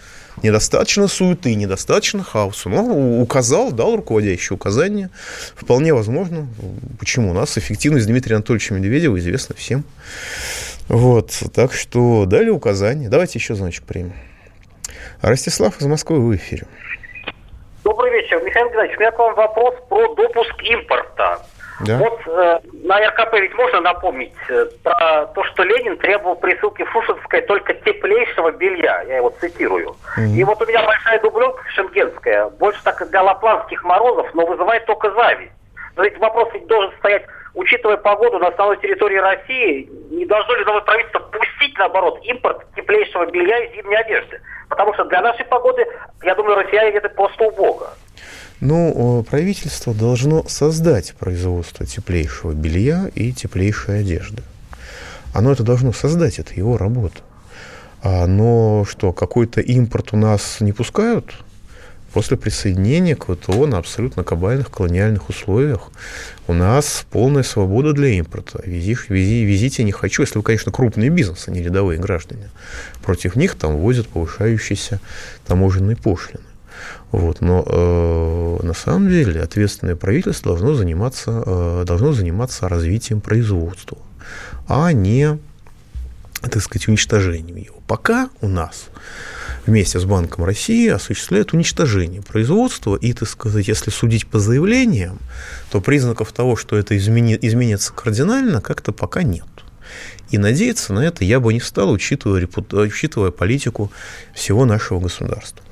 Недостаточно 0.43 1.07
суеты, 1.07 1.55
недостаточно 1.55 2.23
хаоса. 2.23 2.69
Но 2.69 2.83
ну, 2.83 3.23
указал, 3.23 3.73
дал 3.73 3.97
руководящее 3.97 4.57
указание. 4.57 5.11
Вполне 5.55 5.93
возможно. 5.93 6.49
Почему? 6.99 7.31
У 7.31 7.35
нас 7.35 7.59
эффективность 7.59 8.07
Дмитрия 8.07 8.37
Анатольевича 8.37 8.75
Медведева 8.75 9.19
известна 9.19 9.55
всем. 9.55 9.85
Вот. 10.89 11.43
Так 11.55 11.75
что 11.75 12.25
дали 12.25 12.49
указание. 12.49 13.09
Давайте 13.09 13.39
еще 13.39 13.55
звоночек 13.55 13.85
примем. 13.85 14.15
Ростислав 15.21 15.79
из 15.81 15.87
Москвы 15.87 16.21
в 16.21 16.35
эфире. 16.35 16.67
Добрый 17.85 18.11
вечер, 18.11 18.43
Михаил 18.43 18.71
Геннадьевич. 18.71 18.97
У 18.97 19.01
меня 19.01 19.11
к 19.11 19.19
вам 19.19 19.35
вопрос 19.35 19.75
про 19.89 20.15
допуск 20.15 20.63
импорта. 20.63 21.41
Да. 21.87 21.97
Вот 21.99 22.21
э, 22.27 22.59
на 22.85 22.99
РКП 23.09 23.35
ведь 23.35 23.55
можно 23.55 23.81
напомнить 23.81 24.33
э, 24.49 24.67
про 24.83 25.27
то, 25.27 25.45
что 25.45 25.63
Ленин 25.63 25.97
требовал 25.97 26.37
присылки 26.37 26.85
Фушинской 26.85 27.41
только 27.43 27.75
теплейшего 27.75 28.51
белья. 28.53 29.03
Я 29.03 29.17
его 29.19 29.35
цитирую. 29.41 29.97
Mm-hmm. 30.19 30.29
И 30.37 30.45
вот 30.45 30.61
у 30.61 30.67
меня 30.67 30.85
большая 30.85 31.21
дубленка 31.21 31.63
шенгенская, 31.71 32.49
больше 32.51 32.83
так 32.85 32.99
галопланских 33.11 33.83
морозов, 33.83 34.29
но 34.35 34.45
вызывает 34.45 34.85
только 34.87 35.11
зависть. 35.13 35.53
Но 35.97 36.05
ведь 36.05 36.19
вопрос 36.19 36.49
ведь 36.53 36.67
должен 36.67 36.93
стоять, 36.99 37.25
учитывая 37.55 37.97
погоду 37.97 38.39
на 38.39 38.49
основной 38.49 38.77
территории 38.79 39.17
России, 39.17 39.91
не 40.11 40.27
должно 40.27 40.55
ли 40.57 40.65
новое 40.65 40.83
правительство 40.83 41.21
пустить, 41.21 41.77
наоборот, 41.79 42.21
импорт 42.23 42.65
теплейшего 42.77 43.27
белья 43.27 43.59
и 43.59 43.75
зимней 43.75 43.99
одежды? 43.99 44.41
Потому 44.69 44.95
что 44.95 45.05
для 45.05 45.21
нашей 45.21 45.45
погоды, 45.47 45.87
я 46.23 46.35
думаю, 46.35 46.57
россияне 46.57 46.97
это 46.99 47.09
просто 47.09 47.45
убого. 47.45 47.91
Ну, 48.61 49.25
правительство 49.29 49.95
должно 49.95 50.45
создать 50.47 51.15
производство 51.19 51.87
теплейшего 51.87 52.53
белья 52.53 53.11
и 53.15 53.33
теплейшей 53.33 54.01
одежды. 54.01 54.43
Оно 55.33 55.53
это 55.53 55.63
должно 55.63 55.93
создать, 55.93 56.39
это 56.39 56.53
его 56.55 56.77
работа. 56.77 57.21
А, 58.03 58.27
но 58.27 58.85
что, 58.89 59.13
какой-то 59.13 59.63
импорт 59.63 60.13
у 60.13 60.17
нас 60.17 60.59
не 60.61 60.73
пускают? 60.73 61.43
После 62.13 62.37
присоединения 62.37 63.15
к 63.15 63.33
ВТО 63.33 63.67
на 63.67 63.79
абсолютно 63.79 64.25
кабальных 64.25 64.71
колониальных 64.71 65.29
условиях 65.29 65.91
у 66.49 66.53
нас 66.53 67.07
полная 67.11 67.45
свобода 67.45 67.93
для 67.93 68.09
импорта. 68.09 68.61
Вези, 68.65 68.97
вези, 69.09 69.45
везите 69.45 69.85
не 69.85 69.93
хочу, 69.93 70.23
если 70.23 70.37
вы, 70.37 70.43
конечно, 70.43 70.73
крупный 70.73 71.09
бизнес, 71.09 71.47
а 71.47 71.53
не 71.53 71.63
рядовые 71.63 72.01
граждане. 72.01 72.51
Против 73.03 73.37
них 73.37 73.55
там 73.55 73.77
возят 73.77 74.09
повышающиеся 74.09 75.01
таможенные 75.47 75.97
пошлины. 75.97 76.50
Вот, 77.13 77.41
но 77.41 77.65
э, 77.67 78.59
на 78.63 78.75
самом 78.75 79.09
деле 79.09 79.43
ответственное 79.43 79.97
правительство 79.97 80.53
должно 80.53 80.75
заниматься, 80.75 81.43
э, 81.45 81.85
должно 81.87 82.13
заниматься 82.13 82.69
развитием 82.69 83.21
производства, 83.21 83.99
а 84.69 84.93
не, 84.93 85.39
так 86.41 86.63
сказать, 86.63 86.87
уничтожением 86.87 87.57
его. 87.57 87.77
Пока 87.89 88.31
у 88.41 88.47
нас 88.47 88.87
вместе 89.67 89.99
с 89.99 90.05
Банком 90.05 90.45
России 90.45 90.89
осуществляют 90.89 91.53
уничтожение 91.53 92.23
производства, 92.23 92.95
и, 92.95 93.13
так 93.13 93.29
сказать, 93.29 93.67
если 93.67 93.91
судить 93.91 94.29
по 94.29 94.39
заявлениям, 94.39 95.19
то 95.73 95.81
признаков 95.81 96.33
того, 96.33 96.55
что 96.55 96.77
это 96.77 96.97
измени, 96.97 97.37
изменится 97.43 97.93
кардинально, 97.93 98.61
как-то 98.61 98.93
пока 98.93 99.25
нет. 99.25 99.47
И 100.31 100.39
надеяться 100.39 100.93
на 100.93 101.01
это 101.01 101.25
я 101.25 101.41
бы 101.41 101.53
не 101.53 101.61
стал, 101.61 101.91
учитывая, 101.91 102.49
учитывая 102.73 103.33
политику 103.33 103.91
всего 104.33 104.65
нашего 104.65 105.01
государства. 105.01 105.65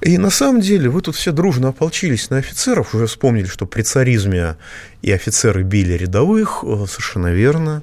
И 0.00 0.18
на 0.18 0.30
самом 0.30 0.60
деле 0.60 0.88
вы 0.90 1.00
тут 1.00 1.16
все 1.16 1.32
дружно 1.32 1.68
ополчились 1.68 2.30
на 2.30 2.38
офицеров, 2.38 2.94
уже 2.94 3.06
вспомнили, 3.06 3.46
что 3.46 3.66
при 3.66 3.82
царизме 3.82 4.56
и 5.02 5.10
офицеры 5.12 5.62
били 5.62 5.94
рядовых, 5.94 6.62
э, 6.62 6.84
совершенно 6.88 7.32
верно, 7.32 7.82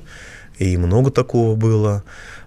и 0.60 0.78
много 0.78 1.12
такого 1.12 1.56
было. 1.56 2.04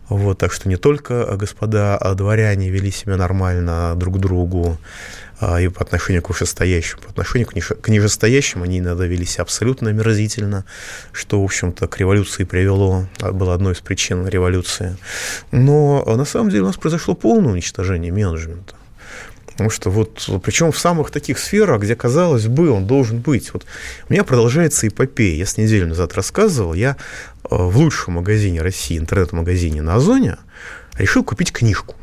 Вот, 0.09 0.39
так 0.39 0.53
что 0.53 0.69
не 0.69 0.77
только 0.77 1.35
господа 1.37 1.97
а 1.97 2.15
дворяне 2.15 2.69
вели 2.69 2.91
себя 2.91 3.17
нормально 3.17 3.95
друг 3.97 4.17
к 4.17 4.19
другу, 4.19 4.79
а, 5.41 5.61
и 5.61 5.69
по 5.69 5.83
отношению 5.83 6.23
к 6.23 6.29
вышестоящим, 6.29 6.99
по 6.99 7.11
отношению 7.11 7.49
к 7.49 7.89
нижестоящим 7.89 8.63
они 8.63 8.79
иногда 8.79 9.07
вели 9.07 9.25
себя 9.25 9.43
абсолютно 9.43 9.91
омерзительно, 9.91 10.65
что, 11.13 11.41
в 11.41 11.45
общем-то, 11.45 11.89
к 11.89 11.99
революции 11.99 12.45
привело, 12.45 13.07
а, 13.21 13.33
было 13.33 13.55
одной 13.55 13.73
из 13.73 13.81
причин 13.81 14.29
революции. 14.29 14.97
Но 15.51 16.05
на 16.07 16.25
самом 16.25 16.51
деле 16.51 16.63
у 16.63 16.67
нас 16.67 16.77
произошло 16.77 17.15
полное 17.15 17.53
уничтожение 17.53 18.13
менеджмента. 18.13 18.75
Потому 19.55 19.71
что 19.71 19.89
вот, 19.89 20.29
причем 20.43 20.73
в 20.73 20.79
самых 20.79 21.13
таких 21.13 21.39
сферах, 21.39 21.83
где, 21.83 21.95
казалось 21.95 22.49
бы, 22.49 22.71
он 22.71 22.89
должен 22.89 23.21
быть. 23.21 23.53
Вот 23.53 23.65
у 24.09 24.13
меня 24.13 24.25
продолжается 24.25 24.89
эпопея. 24.89 25.37
Я 25.37 25.47
с 25.47 25.57
неделю 25.57 25.87
назад 25.87 26.15
рассказывал, 26.15 26.75
я 26.75 26.97
э, 27.45 27.47
в 27.51 27.77
лучшем 27.79 28.15
магазине 28.15 28.61
России, 28.63 28.99
интернет-магазине 28.99 29.81
на 29.81 29.95
Озоне, 29.95 30.39
решил 30.99 31.23
купить 31.23 31.53
книжку. 31.53 31.95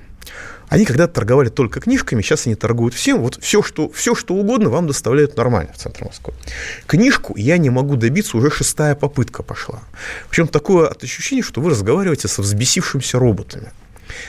Они 0.69 0.85
когда-то 0.85 1.15
торговали 1.15 1.49
только 1.49 1.81
книжками, 1.81 2.21
сейчас 2.21 2.45
они 2.45 2.55
торгуют 2.55 2.93
всем. 2.93 3.19
Вот 3.19 3.37
все 3.41 3.61
что, 3.61 3.91
все, 3.91 4.15
что 4.15 4.33
угодно 4.33 4.69
вам 4.69 4.87
доставляют 4.87 5.35
нормально 5.35 5.73
в 5.73 5.77
центр 5.77 6.05
Москвы. 6.05 6.33
Книжку 6.87 7.33
я 7.35 7.57
не 7.57 7.69
могу 7.69 7.97
добиться, 7.97 8.37
уже 8.37 8.49
шестая 8.49 8.95
попытка 8.95 9.43
пошла. 9.43 9.81
Причем 10.29 10.47
такое 10.47 10.87
ощущение, 10.87 11.43
что 11.43 11.59
вы 11.59 11.71
разговариваете 11.71 12.29
со 12.29 12.41
взбесившимися 12.41 13.19
роботами. 13.19 13.71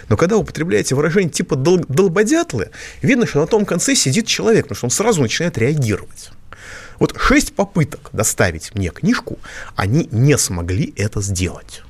Но 0.08 0.16
когда 0.16 0.36
употребляете 0.36 0.94
выражение 0.94 1.30
типа 1.30 1.56
дол- 1.56 1.84
долбодятлы, 1.88 2.70
видно, 3.02 3.26
что 3.26 3.40
на 3.40 3.46
том 3.46 3.64
конце 3.64 3.94
сидит 3.94 4.26
человек, 4.26 4.64
потому 4.64 4.76
что 4.76 4.86
он 4.86 4.90
сразу 4.90 5.22
начинает 5.22 5.58
реагировать. 5.58 6.30
Вот 6.98 7.14
шесть 7.18 7.54
попыток 7.54 8.10
доставить 8.12 8.74
мне 8.74 8.90
книжку, 8.90 9.38
они 9.74 10.08
не 10.12 10.38
смогли 10.38 10.92
это 10.96 11.20
сделать. 11.20 11.82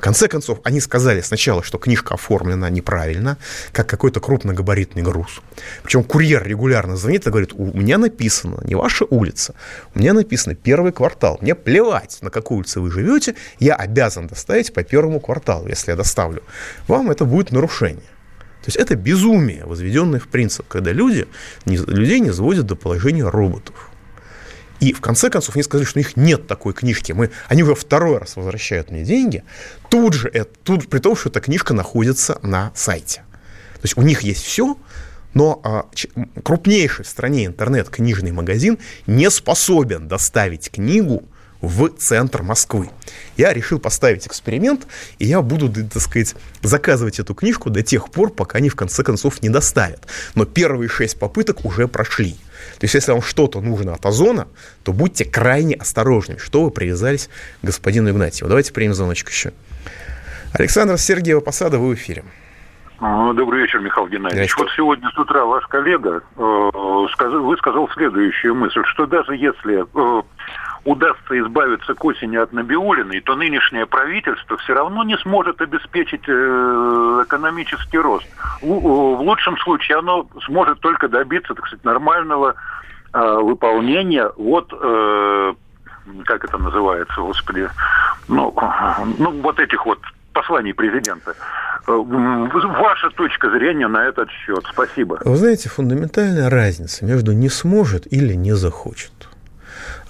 В 0.00 0.02
конце 0.02 0.28
концов, 0.28 0.60
они 0.64 0.80
сказали 0.80 1.20
сначала, 1.20 1.62
что 1.62 1.76
книжка 1.76 2.14
оформлена 2.14 2.70
неправильно, 2.70 3.36
как 3.70 3.86
какой-то 3.86 4.18
крупногабаритный 4.18 5.02
груз. 5.02 5.42
Причем 5.82 6.04
курьер 6.04 6.42
регулярно 6.42 6.96
звонит 6.96 7.26
и 7.26 7.30
говорит, 7.30 7.52
у 7.52 7.66
меня 7.76 7.98
написано 7.98 8.62
не 8.64 8.74
ваша 8.74 9.04
улица, 9.04 9.54
у 9.94 9.98
меня 9.98 10.14
написано 10.14 10.54
первый 10.54 10.92
квартал. 10.92 11.36
Мне 11.42 11.54
плевать, 11.54 12.16
на 12.22 12.30
какой 12.30 12.56
улице 12.56 12.80
вы 12.80 12.90
живете, 12.90 13.34
я 13.58 13.74
обязан 13.74 14.26
доставить 14.26 14.72
по 14.72 14.82
первому 14.82 15.20
кварталу. 15.20 15.68
Если 15.68 15.90
я 15.90 15.96
доставлю 15.98 16.42
вам, 16.88 17.10
это 17.10 17.26
будет 17.26 17.52
нарушение. 17.52 18.00
То 18.62 18.68
есть 18.68 18.78
это 18.78 18.94
безумие, 18.94 19.66
возведенное 19.66 20.18
в 20.18 20.28
принцип, 20.28 20.66
когда 20.66 20.92
люди, 20.92 21.28
людей 21.66 22.20
не 22.20 22.30
заводят 22.30 22.64
до 22.64 22.74
положения 22.74 23.28
роботов. 23.28 23.89
И 24.80 24.92
в 24.94 25.00
конце 25.00 25.28
концов 25.30 25.54
они 25.56 25.62
сказали, 25.62 25.86
что 25.86 25.98
у 25.98 26.00
них 26.00 26.16
нет 26.16 26.46
такой 26.46 26.72
книжки. 26.72 27.12
Мы, 27.12 27.30
они 27.48 27.62
уже 27.62 27.74
второй 27.74 28.18
раз 28.18 28.36
возвращают 28.36 28.90
мне 28.90 29.04
деньги. 29.04 29.44
Тут 29.90 30.14
же, 30.14 30.28
это, 30.28 30.50
тут, 30.64 30.88
при 30.88 30.98
том, 30.98 31.14
что 31.14 31.28
эта 31.28 31.40
книжка 31.40 31.74
находится 31.74 32.38
на 32.42 32.72
сайте. 32.74 33.22
То 33.74 33.84
есть 33.84 33.96
у 33.96 34.02
них 34.02 34.22
есть 34.22 34.42
все, 34.42 34.76
но 35.34 35.60
а, 35.62 35.86
крупнейший 36.42 37.04
в 37.04 37.08
стране 37.08 37.46
интернет-книжный 37.46 38.32
магазин 38.32 38.78
не 39.06 39.30
способен 39.30 40.08
доставить 40.08 40.70
книгу 40.70 41.24
в 41.60 41.88
центр 41.90 42.42
Москвы. 42.42 42.90
Я 43.36 43.52
решил 43.52 43.78
поставить 43.78 44.26
эксперимент, 44.26 44.86
и 45.18 45.26
я 45.26 45.42
буду, 45.42 45.70
так 45.70 46.02
сказать, 46.02 46.34
заказывать 46.62 47.18
эту 47.20 47.34
книжку 47.34 47.70
до 47.70 47.82
тех 47.82 48.10
пор, 48.10 48.32
пока 48.32 48.58
они 48.58 48.70
в 48.70 48.76
конце 48.76 49.02
концов 49.02 49.42
не 49.42 49.50
доставят. 49.50 50.06
Но 50.34 50.46
первые 50.46 50.88
шесть 50.88 51.18
попыток 51.18 51.64
уже 51.64 51.86
прошли. 51.86 52.36
То 52.80 52.84
есть, 52.84 52.94
если 52.94 53.12
вам 53.12 53.20
что-то 53.20 53.60
нужно 53.60 53.92
от 53.92 54.06
Озона, 54.06 54.48
то 54.84 54.94
будьте 54.94 55.26
крайне 55.26 55.74
осторожны, 55.74 56.38
что 56.38 56.64
вы 56.64 56.70
привязались 56.70 57.28
к 57.60 57.66
господину 57.66 58.08
Игнатьеву. 58.08 58.48
Давайте 58.48 58.72
примем 58.72 58.94
звоночек 58.94 59.28
еще. 59.28 59.52
Александр 60.54 60.96
Сергеева 60.96 61.40
Посада, 61.40 61.78
вы 61.78 61.90
в 61.90 61.94
эфире. 61.94 62.24
А, 62.98 63.34
добрый 63.34 63.62
вечер, 63.62 63.80
Михаил 63.80 64.08
Геннадьевич. 64.08 64.56
Вот 64.56 64.68
сегодня 64.74 65.10
с 65.10 65.18
утра 65.18 65.44
ваш 65.44 65.66
коллега 65.66 66.22
э, 66.38 66.70
сказал, 67.12 67.42
высказал 67.42 67.86
следующую 67.90 68.54
мысль, 68.54 68.82
что 68.84 69.04
даже 69.04 69.36
если 69.36 69.82
э, 69.82 70.22
удастся 70.84 71.38
избавиться 71.38 71.94
к 71.94 72.04
осени 72.04 72.36
от 72.36 72.52
Набиулиной, 72.52 73.20
то 73.20 73.36
нынешнее 73.36 73.86
правительство 73.86 74.56
все 74.58 74.74
равно 74.74 75.04
не 75.04 75.16
сможет 75.18 75.60
обеспечить 75.60 76.22
э, 76.26 77.22
экономический 77.24 77.98
рост. 77.98 78.26
В, 78.62 79.20
лучшем 79.20 79.56
случае 79.58 79.98
оно 79.98 80.26
сможет 80.46 80.80
только 80.80 81.08
добиться, 81.08 81.54
так 81.54 81.66
сказать, 81.66 81.84
нормального 81.84 82.54
э, 83.12 83.34
выполнения 83.40 84.30
вот 84.36 84.72
э, 84.72 85.54
как 86.24 86.44
это 86.44 86.58
называется, 86.58 87.20
господи, 87.20 87.68
ну, 88.28 88.54
ну 89.18 89.30
вот 89.42 89.58
этих 89.60 89.84
вот 89.86 89.98
посланий 90.32 90.74
президента. 90.74 91.34
Ваша 91.86 93.10
точка 93.10 93.50
зрения 93.50 93.88
на 93.88 94.04
этот 94.04 94.30
счет. 94.30 94.64
Спасибо. 94.70 95.20
Вы 95.24 95.36
знаете, 95.36 95.68
фундаментальная 95.68 96.48
разница 96.48 97.04
между 97.04 97.32
не 97.32 97.48
сможет 97.48 98.10
или 98.12 98.34
не 98.34 98.52
захочет. 98.52 99.29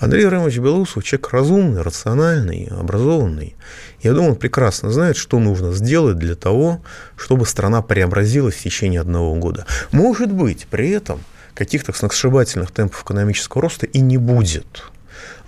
Андрей 0.00 0.26
Рамович 0.26 0.58
Белоусов 0.58 1.04
человек 1.04 1.28
разумный, 1.30 1.82
рациональный, 1.82 2.68
образованный. 2.70 3.54
Я 4.02 4.14
думаю, 4.14 4.30
он 4.30 4.36
прекрасно 4.36 4.90
знает, 4.90 5.18
что 5.18 5.38
нужно 5.38 5.72
сделать 5.72 6.18
для 6.18 6.34
того, 6.34 6.80
чтобы 7.16 7.44
страна 7.44 7.82
преобразилась 7.82 8.54
в 8.54 8.62
течение 8.62 9.02
одного 9.02 9.34
года. 9.34 9.66
Может 9.92 10.32
быть, 10.32 10.66
при 10.70 10.88
этом 10.88 11.20
каких-то 11.52 11.92
сногсшибательных 11.92 12.70
темпов 12.70 13.02
экономического 13.02 13.60
роста 13.60 13.84
и 13.84 14.00
не 14.00 14.16
будет. 14.16 14.84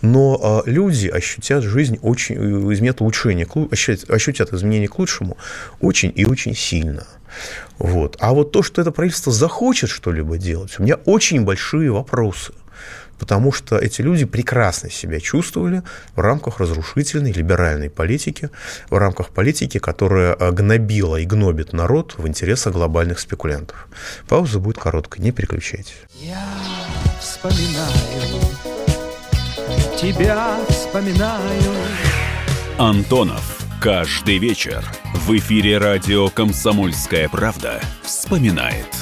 Но 0.02 0.38
а, 0.42 0.62
люди 0.66 1.08
ощутят 1.08 1.64
жизнь 1.64 1.98
очень, 2.02 2.34
э, 2.34 2.72
изменят 2.74 3.00
улучшение, 3.00 3.48
ощутят, 3.70 4.10
ощутят 4.10 4.52
изменения 4.52 4.88
к 4.88 4.98
лучшему 4.98 5.38
очень 5.80 6.12
и 6.14 6.26
очень 6.26 6.54
сильно. 6.54 7.06
Вот. 7.78 8.18
А 8.20 8.34
вот 8.34 8.52
то, 8.52 8.62
что 8.62 8.82
это 8.82 8.90
правительство 8.90 9.32
захочет 9.32 9.88
что-либо 9.88 10.36
делать, 10.36 10.74
у 10.78 10.82
меня 10.82 10.96
очень 11.06 11.44
большие 11.44 11.90
вопросы 11.90 12.52
потому 13.22 13.52
что 13.52 13.78
эти 13.78 14.02
люди 14.02 14.24
прекрасно 14.24 14.90
себя 14.90 15.20
чувствовали 15.20 15.84
в 16.16 16.18
рамках 16.18 16.58
разрушительной 16.58 17.30
либеральной 17.30 17.88
политики, 17.88 18.50
в 18.90 18.96
рамках 18.96 19.28
политики, 19.28 19.78
которая 19.78 20.34
э, 20.34 20.50
гнобила 20.50 21.18
и 21.18 21.24
гнобит 21.24 21.72
народ 21.72 22.16
в 22.18 22.26
интересах 22.26 22.72
глобальных 22.72 23.20
спекулянтов. 23.20 23.86
Пауза 24.28 24.58
будет 24.58 24.78
короткой, 24.78 25.22
не 25.22 25.30
переключайтесь. 25.30 25.94
Я 26.14 26.44
вспоминаю, 27.20 28.40
тебя 29.96 30.58
вспоминаю. 30.68 31.72
Антонов. 32.76 33.60
Каждый 33.80 34.38
вечер 34.38 34.84
в 35.14 35.36
эфире 35.38 35.78
радио 35.78 36.28
«Комсомольская 36.28 37.28
правда» 37.28 37.80
вспоминает– 38.02 38.86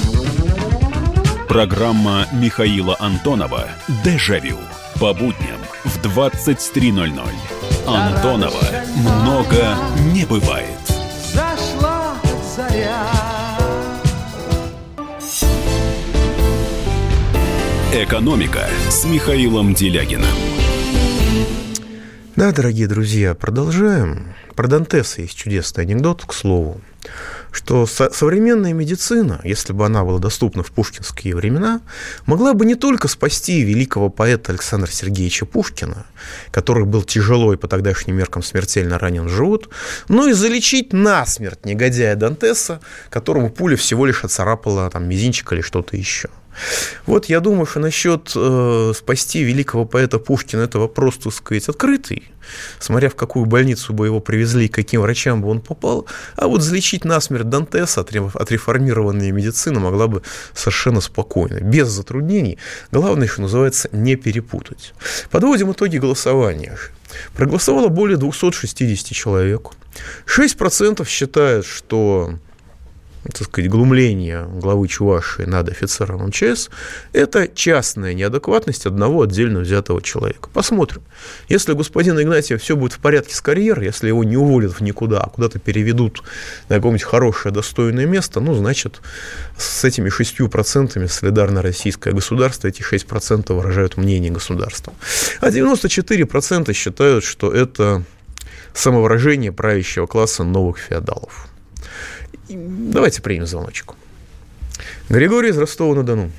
Программа 1.51 2.27
Михаила 2.31 2.95
Антонова 2.97 3.67
«Дежавю». 4.05 4.55
По 5.01 5.13
будням 5.13 5.59
в 5.83 5.99
23.00. 5.99 7.11
Антонова 7.85 8.67
много 8.95 9.75
не 10.13 10.23
бывает. 10.23 10.79
Зашла 11.33 12.15
заря. 12.55 13.05
«Экономика» 17.93 18.69
с 18.89 19.03
Михаилом 19.03 19.73
Делягиным. 19.73 20.27
Да, 22.37 22.53
дорогие 22.53 22.87
друзья, 22.87 23.35
продолжаем. 23.35 24.35
Про 24.55 24.69
Дантеса 24.69 25.23
есть 25.23 25.35
чудесный 25.35 25.83
анекдот, 25.83 26.23
к 26.25 26.31
слову 26.31 26.79
что 27.51 27.85
современная 27.85 28.73
медицина, 28.73 29.41
если 29.43 29.73
бы 29.73 29.85
она 29.85 30.03
была 30.03 30.19
доступна 30.19 30.63
в 30.63 30.71
пушкинские 30.71 31.35
времена, 31.35 31.81
могла 32.25 32.53
бы 32.53 32.65
не 32.65 32.75
только 32.75 33.07
спасти 33.07 33.61
великого 33.61 34.09
поэта 34.09 34.53
Александра 34.53 34.89
Сергеевича 34.89 35.45
Пушкина, 35.45 36.05
который 36.51 36.85
был 36.85 37.03
тяжело 37.03 37.53
и 37.53 37.57
по 37.57 37.67
тогдашним 37.67 38.15
меркам 38.15 38.41
смертельно 38.41 38.97
ранен 38.97 39.25
в 39.25 39.29
живот, 39.29 39.69
но 40.07 40.27
и 40.27 40.33
залечить 40.33 40.93
насмерть 40.93 41.65
негодяя 41.65 42.15
Дантеса, 42.15 42.79
которому 43.09 43.49
пуля 43.49 43.75
всего 43.75 44.05
лишь 44.05 44.23
оцарапала 44.23 44.89
там, 44.89 45.07
мизинчик 45.07 45.51
или 45.53 45.61
что-то 45.61 45.97
еще. 45.97 46.29
Вот 47.05 47.25
я 47.25 47.39
думаю, 47.39 47.65
что 47.65 47.79
насчет 47.79 48.31
э, 48.35 48.93
спасти 48.95 49.43
великого 49.43 49.85
поэта 49.85 50.19
Пушкина 50.19 50.61
это 50.61 50.79
вопрос, 50.79 51.17
так 51.17 51.33
сказать, 51.33 51.67
открытый, 51.69 52.23
смотря 52.79 53.09
в 53.09 53.15
какую 53.15 53.45
больницу 53.45 53.93
бы 53.93 54.05
его 54.05 54.19
привезли, 54.19 54.67
к 54.67 54.75
каким 54.75 55.01
врачам 55.01 55.41
бы 55.41 55.49
он 55.49 55.61
попал. 55.61 56.05
А 56.35 56.47
вот 56.47 56.61
залечить 56.61 57.05
насмерть 57.05 57.49
Дантеса 57.49 58.01
отреформированная 58.01 59.31
медицина 59.31 59.79
могла 59.79 60.07
бы 60.07 60.21
совершенно 60.53 61.01
спокойно, 61.01 61.59
без 61.59 61.87
затруднений. 61.89 62.57
Главное, 62.91 63.27
что 63.27 63.41
называется, 63.41 63.89
не 63.91 64.15
перепутать. 64.15 64.93
Подводим 65.29 65.71
итоги 65.71 65.97
голосования. 65.97 66.77
Проголосовало 67.33 67.89
более 67.89 68.17
260 68.17 69.11
человек. 69.11 69.71
6% 70.25 71.05
считают, 71.07 71.65
что 71.65 72.35
так 73.23 73.47
сказать, 73.47 73.69
глумление 73.69 74.47
главы 74.51 74.87
Чувашии 74.87 75.43
над 75.43 75.69
офицером 75.69 76.27
МЧС– 76.27 76.69
это 77.13 77.47
частная 77.47 78.13
неадекватность 78.13 78.87
одного 78.87 79.23
отдельно 79.23 79.59
взятого 79.59 80.01
человека. 80.01 80.49
Посмотрим. 80.51 81.03
Если 81.47 81.73
господин 81.73 82.19
Игнатьев 82.19 82.61
все 82.61 82.75
будет 82.75 82.93
в 82.93 82.99
порядке 82.99 83.35
с 83.35 83.41
карьерой, 83.41 83.85
если 83.85 84.07
его 84.07 84.23
не 84.23 84.37
уволят 84.37 84.73
в 84.73 84.81
никуда, 84.81 85.21
а 85.21 85.29
куда-то 85.29 85.59
переведут 85.59 86.23
на 86.67 86.77
какое-нибудь 86.77 87.03
хорошее, 87.03 87.53
достойное 87.53 88.07
место, 88.07 88.39
ну, 88.39 88.55
значит, 88.55 89.01
с 89.55 89.83
этими 89.83 90.09
шестью 90.09 90.49
процентами 90.49 91.05
солидарно 91.05 91.61
российское 91.61 92.13
государство, 92.13 92.67
эти 92.67 92.81
шесть 92.81 93.05
процентов 93.05 93.57
выражают 93.57 93.97
мнение 93.97 94.31
государства. 94.31 94.93
А 95.41 95.49
94% 95.49 96.73
считают, 96.73 97.23
что 97.23 97.51
это 97.51 98.03
самовыражение 98.73 99.51
правящего 99.51 100.07
класса 100.07 100.43
новых 100.43 100.79
феодалов. 100.79 101.50
Давайте 102.53 103.21
примем 103.21 103.45
звоночку. 103.45 103.95
Григорий 105.09 105.49
из 105.49 105.57
Ростова-на-Дону. 105.57 106.31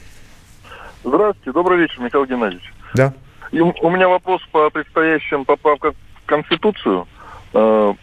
Здравствуйте, 1.05 1.53
добрый 1.53 1.79
вечер, 1.79 2.01
Михаил 2.01 2.27
Геннадьевич. 2.27 2.73
Да. 2.95 3.13
И 3.51 3.61
у 3.61 3.91
меня 3.91 4.09
вопрос 4.09 4.41
по 4.51 4.71
предстоящим 4.71 5.45
поправкам 5.45 5.95
в 6.23 6.27
Конституцию. 6.27 7.07
Э, 7.53 7.95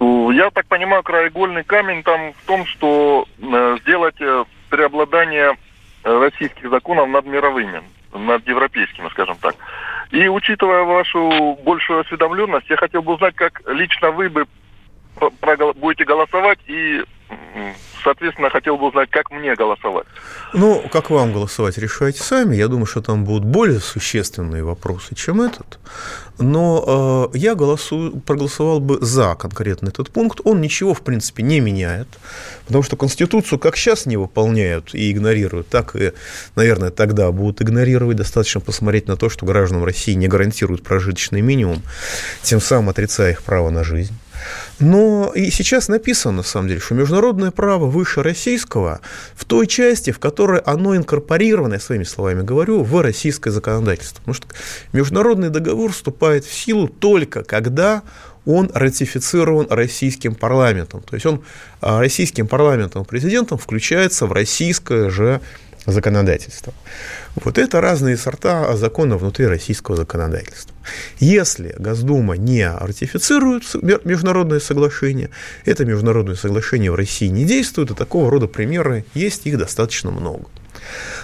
я 0.00 0.50
так 0.50 0.66
понимаю, 0.66 1.02
краеугольный 1.02 1.64
камень 1.64 2.02
там 2.02 2.32
в 2.32 2.46
том, 2.46 2.66
что 2.66 3.26
э, 3.38 3.76
сделать 3.82 4.20
э, 4.20 4.44
преобладание 4.68 5.56
российских 6.02 6.70
законов 6.70 7.08
над 7.08 7.26
мировыми, 7.26 7.82
над 8.12 8.46
европейскими, 8.48 9.08
скажем 9.10 9.36
так. 9.36 9.54
И 10.10 10.26
учитывая 10.28 10.82
вашу 10.84 11.58
большую 11.62 12.00
осведомленность, 12.00 12.70
я 12.70 12.76
хотел 12.76 13.02
бы 13.02 13.14
узнать, 13.14 13.34
как 13.34 13.62
лично 13.68 14.10
вы 14.10 14.30
бы 14.30 14.46
будете 15.76 16.04
голосовать 16.04 16.58
и 16.66 17.04
соответственно, 18.02 18.50
хотел 18.50 18.76
бы 18.76 18.88
узнать, 18.88 19.10
как 19.10 19.30
мне 19.30 19.54
голосовать. 19.54 20.06
Ну, 20.52 20.82
как 20.90 21.10
вам 21.10 21.32
голосовать, 21.32 21.78
решайте 21.78 22.22
сами. 22.22 22.56
Я 22.56 22.68
думаю, 22.68 22.86
что 22.86 23.02
там 23.02 23.24
будут 23.24 23.44
более 23.44 23.80
существенные 23.80 24.64
вопросы, 24.64 25.14
чем 25.14 25.40
этот. 25.40 25.78
Но 26.38 27.28
э, 27.34 27.38
я 27.38 27.54
голосую, 27.54 28.12
проголосовал 28.20 28.80
бы 28.80 28.98
за 29.00 29.34
конкретно 29.34 29.88
этот 29.88 30.10
пункт. 30.10 30.40
Он 30.44 30.60
ничего, 30.60 30.94
в 30.94 31.02
принципе, 31.02 31.42
не 31.42 31.60
меняет, 31.60 32.08
потому 32.66 32.82
что 32.82 32.96
Конституцию 32.96 33.58
как 33.58 33.76
сейчас 33.76 34.06
не 34.06 34.16
выполняют 34.16 34.94
и 34.94 35.12
игнорируют, 35.12 35.68
так 35.68 35.94
и, 35.96 36.12
наверное, 36.56 36.90
тогда 36.90 37.30
будут 37.30 37.60
игнорировать. 37.60 38.16
Достаточно 38.16 38.60
посмотреть 38.60 39.06
на 39.06 39.16
то, 39.16 39.28
что 39.28 39.44
гражданам 39.44 39.84
России 39.84 40.14
не 40.14 40.28
гарантируют 40.28 40.82
прожиточный 40.82 41.42
минимум, 41.42 41.82
тем 42.42 42.60
самым 42.60 42.88
отрицая 42.88 43.32
их 43.32 43.42
право 43.42 43.68
на 43.70 43.84
жизнь. 43.84 44.14
Но 44.80 45.30
и 45.34 45.50
сейчас 45.50 45.88
написано, 45.88 46.38
на 46.38 46.42
самом 46.42 46.68
деле, 46.68 46.80
что 46.80 46.94
международное 46.94 47.50
право 47.50 47.86
выше 47.86 48.22
российского 48.22 49.00
в 49.34 49.44
той 49.44 49.66
части, 49.66 50.10
в 50.10 50.18
которой 50.18 50.60
оно 50.60 50.96
инкорпорировано, 50.96 51.74
я 51.74 51.80
своими 51.80 52.04
словами 52.04 52.42
говорю, 52.42 52.82
в 52.82 53.00
российское 53.02 53.50
законодательство. 53.50 54.20
Потому 54.20 54.34
что 54.34 54.46
международный 54.92 55.50
договор 55.50 55.92
вступает 55.92 56.44
в 56.44 56.52
силу 56.52 56.88
только 56.88 57.44
когда 57.44 58.02
он 58.46 58.70
ратифицирован 58.72 59.66
российским 59.68 60.34
парламентом. 60.34 61.02
То 61.02 61.14
есть 61.14 61.26
он 61.26 61.44
а, 61.82 62.00
российским 62.00 62.48
парламентом, 62.48 63.04
президентом 63.04 63.58
включается 63.58 64.26
в 64.26 64.32
российское 64.32 65.10
же 65.10 65.42
законодательства. 65.84 66.72
Вот 67.36 67.58
это 67.58 67.80
разные 67.80 68.16
сорта 68.16 68.76
закона 68.76 69.16
внутри 69.16 69.46
российского 69.46 69.96
законодательства. 69.96 70.74
Если 71.20 71.74
Госдума 71.78 72.36
не 72.36 72.68
ратифицирует 72.68 73.62
международное 74.04 74.60
соглашение, 74.60 75.30
это 75.64 75.84
международное 75.84 76.34
соглашение 76.34 76.90
в 76.90 76.96
России 76.96 77.28
не 77.28 77.44
действует, 77.44 77.90
и 77.92 77.94
такого 77.94 78.30
рода 78.30 78.46
примеры 78.46 79.04
есть, 79.14 79.46
их 79.46 79.58
достаточно 79.58 80.10
много. 80.10 80.46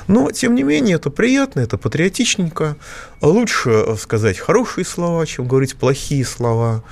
Но, 0.06 0.30
тем 0.30 0.54
не 0.54 0.62
менее, 0.62 0.96
это 0.96 1.10
приятно, 1.10 1.60
это 1.60 1.78
патриотичненько. 1.78 2.76
Лучше 3.20 3.96
сказать 3.98 4.38
хорошие 4.38 4.84
слова, 4.84 5.26
чем 5.26 5.48
говорить 5.48 5.76
плохие 5.76 6.24
слова. 6.24 6.84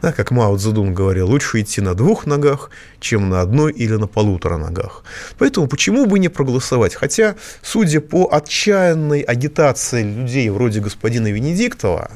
Да, 0.00 0.12
как 0.12 0.30
Мао 0.30 0.56
Цзэдун 0.56 0.94
говорил, 0.94 1.28
лучше 1.28 1.60
идти 1.60 1.80
на 1.80 1.94
двух 1.94 2.26
ногах, 2.26 2.70
чем 2.98 3.28
на 3.28 3.40
одной 3.40 3.72
или 3.72 3.94
на 3.94 4.06
полутора 4.06 4.56
ногах. 4.56 5.04
Поэтому 5.38 5.66
почему 5.68 6.06
бы 6.06 6.18
не 6.18 6.28
проголосовать? 6.28 6.94
Хотя, 6.94 7.36
судя 7.62 8.00
по 8.00 8.28
отчаянной 8.32 9.20
агитации 9.20 10.02
людей 10.02 10.48
вроде 10.50 10.80
господина 10.80 11.30
Венедиктова, 11.30 12.10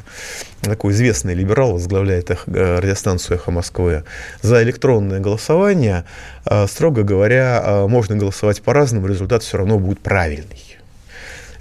такой 0.71 0.93
известный 0.93 1.35
либерал, 1.35 1.73
возглавляет 1.73 2.31
их, 2.31 2.45
э, 2.47 2.79
радиостанцию 2.79 3.37
«Эхо 3.37 3.51
Москвы», 3.51 4.05
за 4.43 4.63
электронное 4.63 5.21
голосование, 5.21 6.05
э, 6.45 6.67
строго 6.67 7.03
говоря, 7.03 7.63
э, 7.65 7.87
можно 7.87 8.17
голосовать 8.17 8.63
по-разному, 8.63 9.07
результат 9.07 9.43
все 9.43 9.59
равно 9.59 9.79
будет 9.79 10.01
правильный. 10.01 10.77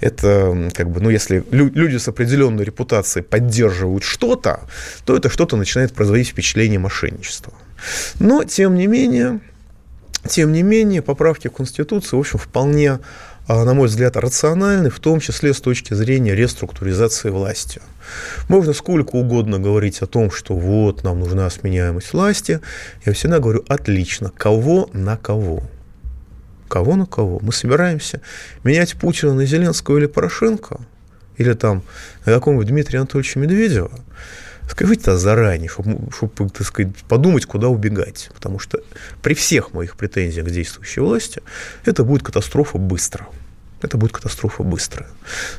Это 0.00 0.70
как 0.74 0.90
бы, 0.90 1.00
ну, 1.00 1.10
если 1.10 1.42
люди 1.50 1.96
с 1.96 2.08
определенной 2.08 2.64
репутацией 2.64 3.24
поддерживают 3.24 4.04
что-то, 4.04 4.60
то 5.04 5.16
это 5.16 5.30
что-то 5.30 5.56
начинает 5.56 5.94
производить 5.94 6.28
впечатление 6.28 6.78
мошенничества. 6.78 7.52
Но, 8.18 8.44
тем 8.44 8.74
не 8.74 8.86
менее, 8.86 9.40
тем 10.28 10.52
не 10.52 10.62
менее, 10.62 11.02
поправки 11.02 11.48
в 11.48 11.52
Конституцию, 11.52 12.18
в 12.18 12.20
общем, 12.20 12.38
вполне 12.38 12.98
на 13.48 13.74
мой 13.74 13.86
взгляд, 13.86 14.16
рациональны, 14.16 14.90
в 14.90 14.98
том 14.98 15.20
числе 15.20 15.54
с 15.54 15.60
точки 15.60 15.94
зрения 15.94 16.34
реструктуризации 16.34 17.30
власти. 17.30 17.80
Можно 18.48 18.72
сколько 18.72 19.16
угодно 19.16 19.58
говорить 19.58 20.02
о 20.02 20.06
том, 20.06 20.30
что 20.30 20.56
вот, 20.56 21.04
нам 21.04 21.20
нужна 21.20 21.48
сменяемость 21.50 22.12
власти. 22.12 22.60
Я 23.04 23.12
всегда 23.12 23.38
говорю, 23.38 23.64
отлично, 23.68 24.32
кого 24.36 24.90
на 24.92 25.16
кого. 25.16 25.62
Кого 26.68 26.96
на 26.96 27.06
кого? 27.06 27.38
Мы 27.40 27.52
собираемся 27.52 28.20
менять 28.64 28.96
Путина 28.96 29.34
на 29.34 29.46
Зеленского 29.46 29.98
или 29.98 30.06
Порошенко? 30.06 30.80
Или 31.36 31.52
там 31.52 31.82
на 32.24 32.32
какого-нибудь 32.32 32.66
Дмитрия 32.66 32.98
Анатольевича 32.98 33.38
Медведева? 33.38 33.92
Скажите 34.68 35.02
это 35.02 35.16
заранее, 35.16 35.68
чтобы, 35.68 36.10
чтобы 36.12 36.50
так 36.50 36.66
сказать, 36.66 36.94
подумать, 37.08 37.46
куда 37.46 37.68
убегать. 37.68 38.30
Потому 38.34 38.58
что 38.58 38.80
при 39.22 39.34
всех 39.34 39.72
моих 39.72 39.96
претензиях 39.96 40.46
к 40.46 40.50
действующей 40.50 41.02
власти 41.02 41.42
это 41.84 42.04
будет 42.04 42.22
катастрофа 42.22 42.78
быстро 42.78 43.26
это 43.82 43.96
будет 43.96 44.12
катастрофа 44.12 44.62
быстрая. 44.62 45.08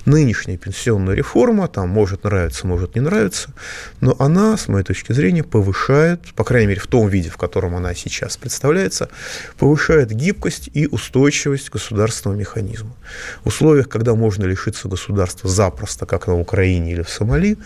Нынешняя 0.06 0.58
пенсионная 0.58 1.16
реформа, 1.16 1.68
там 1.68 1.90
может 1.90 2.24
нравиться, 2.24 2.66
может 2.66 2.96
не 2.96 3.02
нравиться, 3.02 3.50
но 4.02 4.16
она, 4.20 4.58
с 4.58 4.68
моей 4.68 4.84
точки 4.84 5.14
зрения, 5.14 5.44
повышает, 5.44 6.34
по 6.34 6.44
крайней 6.44 6.68
мере, 6.68 6.80
в 6.80 6.88
том 6.88 7.08
виде, 7.08 7.30
в 7.30 7.38
котором 7.38 7.76
она 7.76 7.94
сейчас 7.94 8.38
представляется, 8.38 9.10
повышает 9.58 10.12
гибкость 10.12 10.70
и 10.74 10.88
устойчивость 10.88 11.70
государственного 11.70 12.38
механизма. 12.38 12.92
В 13.44 13.48
условиях, 13.48 13.88
когда 13.88 14.16
можно 14.16 14.46
лишиться 14.46 14.88
государства 14.88 15.50
запросто, 15.50 16.06
как 16.06 16.28
на 16.28 16.40
Украине 16.40 16.94
или 16.94 17.04
в 17.04 17.10
Сомали, 17.10 17.58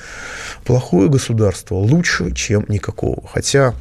плохое 0.66 1.10
государство 1.10 1.76
лучше, 1.76 2.32
чем 2.34 2.66
никакого. 2.68 3.26
Хотя 3.28 3.74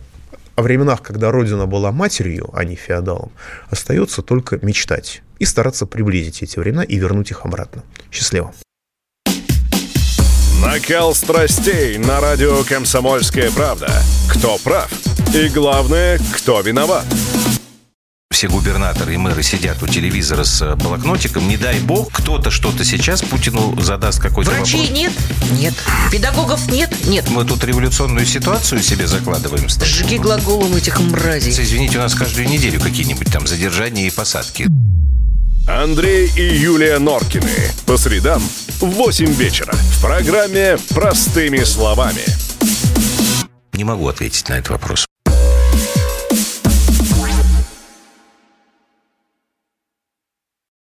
о 0.54 0.62
временах, 0.62 1.02
когда 1.02 1.30
Родина 1.30 1.66
была 1.66 1.90
матерью, 1.90 2.50
а 2.52 2.64
не 2.64 2.76
феодалом, 2.76 3.32
остается 3.70 4.22
только 4.22 4.58
мечтать 4.64 5.22
и 5.40 5.44
стараться 5.44 5.86
приблизить 5.86 6.42
эти 6.42 6.58
времена 6.60 6.84
и 6.84 6.96
вернуть 6.96 7.32
их 7.32 7.44
обратно. 7.44 7.82
Счастливо. 8.12 8.54
Накал 10.62 11.14
страстей 11.14 11.98
на 11.98 12.20
радио 12.20 12.62
«Комсомольская 12.62 13.50
правда». 13.50 13.90
Кто 14.28 14.58
прав? 14.58 14.92
И 15.34 15.48
главное, 15.48 16.20
кто 16.36 16.60
виноват? 16.60 17.04
все 18.40 18.48
губернаторы 18.48 19.12
и 19.12 19.16
мэры 19.18 19.42
сидят 19.42 19.82
у 19.82 19.86
телевизора 19.86 20.44
с 20.44 20.62
э, 20.62 20.74
блокнотиком. 20.74 21.46
Не 21.46 21.58
дай 21.58 21.78
бог, 21.78 22.10
кто-то 22.10 22.50
что-то 22.50 22.86
сейчас 22.86 23.20
Путину 23.20 23.78
задаст 23.82 24.18
какой-то 24.18 24.50
Врачей 24.52 24.80
вопрос. 24.80 24.98
нет? 24.98 25.12
Нет. 25.58 25.74
Педагогов 26.10 26.72
нет? 26.72 26.90
Нет. 27.04 27.28
Мы 27.28 27.44
тут 27.44 27.62
революционную 27.64 28.24
ситуацию 28.24 28.80
себе 28.80 29.06
закладываем. 29.06 29.68
Жги 29.68 30.16
глаголом 30.16 30.74
этих 30.74 30.98
мразей. 31.00 31.52
Извините, 31.52 31.98
у 31.98 32.00
нас 32.00 32.14
каждую 32.14 32.48
неделю 32.48 32.80
какие-нибудь 32.80 33.30
там 33.30 33.46
задержания 33.46 34.06
и 34.06 34.10
посадки. 34.10 34.68
Андрей 35.66 36.30
и 36.36 36.42
Юлия 36.42 36.98
Норкины. 36.98 37.50
По 37.86 37.96
средам 37.96 38.42
в 38.80 38.86
8 38.86 39.26
вечера 39.32 39.72
в 39.72 40.02
программе 40.02 40.78
«Простыми 40.90 41.64
словами». 41.64 42.24
Не 43.74 43.84
могу 43.84 44.08
ответить 44.08 44.48
на 44.48 44.54
этот 44.54 44.70
вопрос. 44.70 45.09